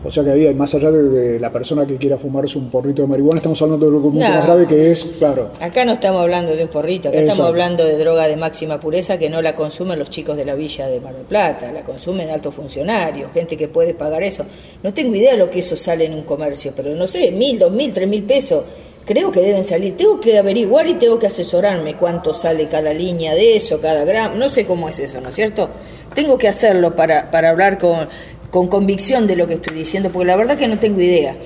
o 0.05 0.11
sea 0.11 0.23
que 0.23 0.31
ahí, 0.31 0.55
más 0.55 0.75
allá 0.75 0.91
de, 0.91 1.41
la 1.41 1.51
persona 1.51 1.87
que 1.87 1.97
quiera 1.97 2.19
fumarse 2.19 2.59
un 2.59 2.71
porrito 2.71 3.03
de 3.03 3.09
marihuana, 3.09 3.39
estamos 3.39 3.61
hablando 3.63 3.91
de 3.91 3.97
algo 3.97 4.11
mucho 4.11 4.29
más 4.29 4.45
grave 4.45 4.67
que 4.67 4.91
es, 4.91 5.05
claro. 5.19 5.51
Acá 5.61 5.85
no 5.85 5.93
estamos 5.93 6.21
hablando 6.21 6.55
de 6.55 6.63
un 6.63 6.69
porrito, 6.69 7.09
acá 7.09 7.19
estamos 7.19 7.47
hablando 7.47 7.85
de 7.85 7.97
droga 7.97 8.29
de 8.29 8.37
máxima 8.37 8.79
pureza 8.79 9.19
que 9.19 9.31
no 9.31 9.41
la 9.41 9.57
consumen 9.57 9.99
los 9.99 10.11
chicos 10.11 10.37
de 10.37 10.45
la 10.45 10.55
villa 10.55 10.87
de 10.87 11.01
Mar 11.01 11.15
del 11.15 11.25
Plata, 11.25 11.73
la 11.73 11.83
consumen 11.83 12.29
altos 12.31 12.55
funcionarios, 12.55 13.33
gente 13.33 13.57
que 13.57 13.69
puede 13.69 13.95
pagar 13.95 14.23
eso. 14.23 14.45
No 14.83 14.93
tengo 14.93 15.15
idea 15.15 15.33
de 15.33 15.39
lo 15.39 15.51
que 15.51 15.61
eso 15.61 15.77
sale 15.77 16.05
en 16.05 16.15
un 16.15 16.23
comercio, 16.23 16.73
pero 16.77 16.95
no 16.95 17.07
sé, 17.07 17.31
mil, 17.31 17.59
dos 17.59 17.73
mil, 17.73 17.93
tres 17.93 18.09
mil 18.09 18.25
pesos. 18.25 18.65
Creo 19.07 19.31
que 19.31 19.41
deben 19.41 19.65
salir. 19.65 19.99
Tengo 19.99 20.19
que 20.19 20.39
averiguar 20.39 20.87
y 20.89 20.95
tengo 20.95 21.19
que 21.19 21.27
asesorarme 21.27 21.95
cuánto 21.95 22.33
sale 22.33 22.69
cada 22.69 22.93
línea 22.95 23.35
de 23.35 23.57
eso, 23.57 23.79
cada 23.79 24.05
gramo. 24.05 24.37
No 24.37 24.49
sé 24.49 24.65
cómo 24.65 24.89
es 24.89 24.99
eso, 24.99 25.21
¿no 25.21 25.29
es 25.29 25.35
cierto? 25.35 25.69
Tengo 26.15 26.39
que 26.39 26.49
hacerlo 26.49 26.97
para, 26.97 27.31
para 27.31 27.51
hablar 27.51 27.79
con 27.79 28.09
con 28.55 28.69
convicción 28.69 29.27
de 29.27 29.35
lo 29.35 29.49
que 29.49 29.55
estoy 29.55 29.77
diciendo, 29.77 30.11
porque 30.13 30.29
la 30.29 30.37
verdad 30.37 30.57
que 30.57 30.69
no 30.69 30.79
tengo 30.79 31.01
idea. 31.01 31.37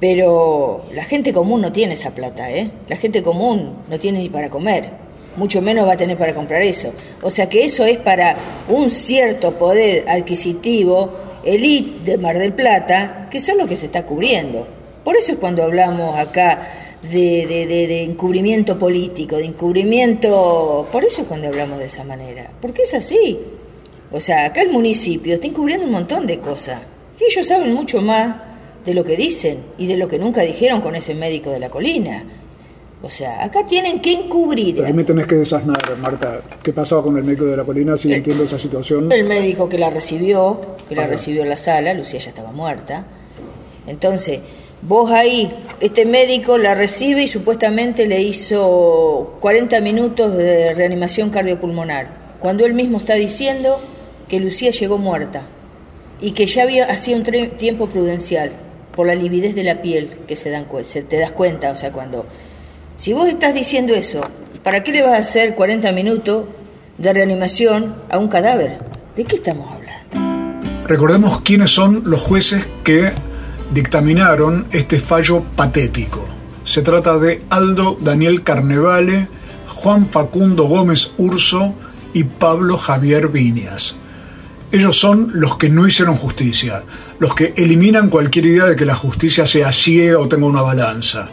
Pero 0.00 0.86
la 0.94 1.04
gente 1.04 1.30
común 1.30 1.60
no 1.60 1.72
tiene 1.72 1.92
esa 1.92 2.12
plata, 2.12 2.50
¿eh? 2.50 2.70
La 2.88 2.96
gente 2.96 3.22
común 3.22 3.80
no 3.86 3.98
tiene 3.98 4.20
ni 4.20 4.30
para 4.30 4.48
comer, 4.48 4.88
mucho 5.36 5.60
menos 5.60 5.86
va 5.86 5.92
a 5.92 5.96
tener 5.98 6.16
para 6.16 6.32
comprar 6.32 6.62
eso. 6.62 6.94
O 7.20 7.30
sea 7.30 7.50
que 7.50 7.66
eso 7.66 7.84
es 7.84 7.98
para 7.98 8.34
un 8.66 8.88
cierto 8.88 9.58
poder 9.58 10.08
adquisitivo, 10.08 11.12
elite 11.44 12.12
de 12.12 12.16
Mar 12.16 12.38
del 12.38 12.54
Plata, 12.54 13.28
que 13.30 13.42
son 13.42 13.58
los 13.58 13.68
que 13.68 13.76
se 13.76 13.84
está 13.84 14.06
cubriendo. 14.06 14.66
Por 15.04 15.18
eso 15.18 15.32
es 15.32 15.38
cuando 15.38 15.64
hablamos 15.64 16.18
acá 16.18 16.96
de, 17.02 17.46
de, 17.46 17.66
de, 17.66 18.02
encubrimiento 18.04 18.78
político, 18.78 19.36
de 19.36 19.44
encubrimiento... 19.44 20.88
Por 20.90 21.04
eso 21.04 21.20
es 21.20 21.28
cuando 21.28 21.48
hablamos 21.48 21.78
de 21.78 21.84
esa 21.84 22.04
manera, 22.04 22.50
porque 22.62 22.84
es 22.84 22.94
así. 22.94 23.38
O 24.10 24.20
sea, 24.20 24.46
acá 24.46 24.62
el 24.62 24.70
municipio 24.70 25.34
está 25.34 25.46
encubriendo 25.46 25.86
un 25.86 25.92
montón 25.92 26.26
de 26.26 26.38
cosas. 26.38 26.80
Y 27.20 27.24
ellos 27.24 27.46
saben 27.46 27.74
mucho 27.74 28.00
más 28.00 28.36
de 28.84 28.94
lo 28.94 29.04
que 29.04 29.16
dicen 29.16 29.58
y 29.76 29.86
de 29.86 29.96
lo 29.96 30.08
que 30.08 30.18
nunca 30.18 30.42
dijeron 30.42 30.80
con 30.80 30.94
ese 30.94 31.14
médico 31.14 31.50
de 31.50 31.60
la 31.60 31.68
colina. 31.68 32.24
O 33.02 33.10
sea, 33.10 33.44
acá 33.44 33.64
tienen 33.66 34.00
que 34.00 34.12
encubrir. 34.12 34.74
Pero 34.76 34.86
ahí 34.86 34.92
me 34.92 35.04
tenés 35.04 35.26
que 35.26 35.36
desasnar, 35.36 35.78
Marta. 36.00 36.40
¿Qué 36.62 36.72
pasaba 36.72 37.02
con 37.02 37.16
el 37.16 37.22
médico 37.22 37.44
de 37.44 37.56
la 37.56 37.64
colina 37.64 37.96
si 37.96 38.12
entiendo 38.12 38.44
esa 38.44 38.58
situación? 38.58 39.12
El 39.12 39.24
médico 39.24 39.68
que 39.68 39.78
la 39.78 39.90
recibió, 39.90 40.76
que 40.88 40.96
la 40.96 41.06
recibió 41.06 41.42
en 41.42 41.50
la 41.50 41.56
sala, 41.56 41.94
Lucía 41.94 42.18
ya 42.18 42.30
estaba 42.30 42.50
muerta. 42.50 43.06
Entonces, 43.86 44.40
vos 44.82 45.12
ahí, 45.12 45.50
este 45.80 46.06
médico 46.06 46.58
la 46.58 46.74
recibe 46.74 47.22
y 47.22 47.28
supuestamente 47.28 48.06
le 48.06 48.20
hizo 48.20 49.36
40 49.40 49.80
minutos 49.80 50.36
de 50.36 50.74
reanimación 50.74 51.30
cardiopulmonar. 51.30 52.36
Cuando 52.40 52.66
él 52.66 52.74
mismo 52.74 52.98
está 52.98 53.14
diciendo 53.14 53.80
que 54.28 54.40
Lucía 54.40 54.70
llegó 54.70 54.98
muerta 54.98 55.42
y 56.20 56.32
que 56.32 56.46
ya 56.46 56.64
había 56.64 56.86
hacía 56.86 57.16
un 57.16 57.22
tiempo 57.22 57.88
prudencial 57.88 58.52
por 58.94 59.06
la 59.06 59.14
lividez 59.14 59.54
de 59.54 59.64
la 59.64 59.80
piel 59.80 60.10
que 60.26 60.36
se 60.36 60.50
dan 60.50 60.66
te 61.08 61.18
das 61.18 61.32
cuenta, 61.32 61.70
o 61.70 61.76
sea, 61.76 61.92
cuando 61.92 62.26
si 62.96 63.12
vos 63.12 63.28
estás 63.28 63.54
diciendo 63.54 63.94
eso, 63.94 64.20
¿para 64.64 64.82
qué 64.82 64.90
le 64.90 65.02
vas 65.02 65.12
a 65.12 65.18
hacer 65.18 65.54
40 65.54 65.92
minutos 65.92 66.46
de 66.98 67.12
reanimación 67.12 67.94
a 68.10 68.18
un 68.18 68.26
cadáver? 68.26 68.80
¿De 69.16 69.24
qué 69.24 69.36
estamos 69.36 69.68
hablando? 69.70 70.88
Recordemos 70.88 71.42
quiénes 71.42 71.70
son 71.70 72.02
los 72.06 72.20
jueces 72.20 72.66
que 72.82 73.12
dictaminaron 73.72 74.66
este 74.72 74.98
fallo 74.98 75.44
patético. 75.54 76.24
Se 76.64 76.82
trata 76.82 77.18
de 77.18 77.42
Aldo 77.50 77.96
Daniel 78.00 78.42
Carnevale, 78.42 79.28
Juan 79.68 80.08
Facundo 80.08 80.64
Gómez 80.64 81.12
Urso 81.18 81.74
y 82.12 82.24
Pablo 82.24 82.76
Javier 82.76 83.28
Viñas. 83.28 83.96
Ellos 84.70 85.00
son 85.00 85.30
los 85.32 85.56
que 85.56 85.70
no 85.70 85.86
hicieron 85.86 86.16
justicia, 86.16 86.82
los 87.18 87.34
que 87.34 87.54
eliminan 87.56 88.10
cualquier 88.10 88.44
idea 88.44 88.66
de 88.66 88.76
que 88.76 88.84
la 88.84 88.94
justicia 88.94 89.46
sea 89.46 89.72
ciega 89.72 90.18
o 90.18 90.28
tenga 90.28 90.44
una 90.44 90.60
balanza. 90.60 91.26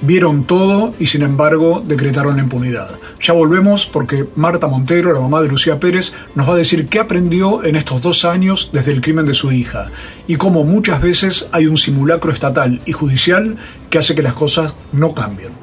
Vieron 0.00 0.44
todo 0.44 0.94
y 0.98 1.06
sin 1.06 1.20
embargo 1.22 1.84
decretaron 1.86 2.36
la 2.36 2.42
impunidad. 2.42 2.88
Ya 3.20 3.34
volvemos 3.34 3.84
porque 3.84 4.26
Marta 4.36 4.68
Montero, 4.68 5.12
la 5.12 5.20
mamá 5.20 5.42
de 5.42 5.48
Lucía 5.48 5.78
Pérez, 5.78 6.14
nos 6.34 6.48
va 6.48 6.54
a 6.54 6.56
decir 6.56 6.88
qué 6.88 6.98
aprendió 6.98 7.62
en 7.62 7.76
estos 7.76 8.00
dos 8.00 8.24
años 8.24 8.70
desde 8.72 8.92
el 8.92 9.02
crimen 9.02 9.26
de 9.26 9.34
su 9.34 9.52
hija 9.52 9.90
y 10.26 10.36
cómo 10.36 10.64
muchas 10.64 11.02
veces 11.02 11.48
hay 11.52 11.66
un 11.66 11.76
simulacro 11.76 12.32
estatal 12.32 12.80
y 12.86 12.92
judicial 12.92 13.58
que 13.90 13.98
hace 13.98 14.14
que 14.14 14.22
las 14.22 14.34
cosas 14.34 14.74
no 14.92 15.12
cambien. 15.14 15.61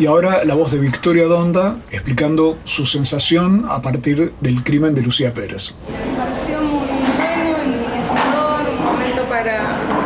Y 0.00 0.06
ahora 0.06 0.44
la 0.46 0.54
voz 0.54 0.72
de 0.72 0.78
Victoria 0.78 1.26
Donda 1.26 1.76
explicando 1.90 2.58
su 2.64 2.86
sensación 2.86 3.66
a 3.68 3.82
partir 3.82 4.32
del 4.40 4.64
crimen 4.64 4.94
de 4.94 5.02
Lucía 5.02 5.34
Pérez. 5.34 5.74
Me 5.90 6.16
pareció 6.16 6.58
muy 6.62 6.88
bueno, 7.18 7.58
enriquecedor, 7.64 8.62
un 8.78 8.82
momento 8.82 9.24
para 9.24 9.60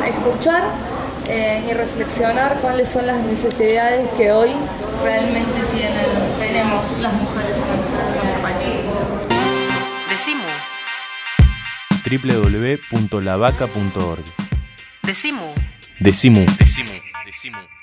escuchar 0.09 0.65
eh, 1.29 1.63
y 1.71 1.75
reflexionar 1.75 2.59
cuáles 2.61 2.89
son 2.89 3.07
las 3.07 3.25
necesidades 3.25 4.11
que 4.17 4.33
hoy 4.33 4.51
realmente 5.05 5.61
tienen, 5.73 6.07
tenemos 6.41 6.85
las 7.01 7.13
mujeres 7.13 7.57
en 7.57 7.69
nuestro 7.69 8.43
país. 8.43 8.67
Decimu. 10.11 10.43
www.lavaca.org 13.01 14.25
Decimu. 15.05 15.55
Decimu. 16.01 16.47
Decimu. 16.59 17.01
Decimu. 17.25 17.74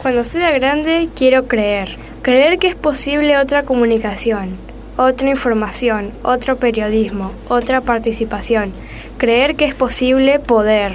Cuando 0.03 0.23
sea 0.23 0.51
grande, 0.51 1.10
quiero 1.15 1.47
creer. 1.47 1.97
Creer 2.21 2.60
que 2.60 2.67
es 2.67 2.75
posible 2.75 3.39
otra 3.39 3.63
comunicación, 3.63 4.55
otra 4.97 5.31
información, 5.31 6.12
otro 6.21 6.58
periodismo, 6.58 7.31
otra 7.49 7.81
participación. 7.81 8.71
Creer 9.17 9.55
que 9.55 9.65
es 9.65 9.73
posible 9.73 10.38
poder. 10.38 10.93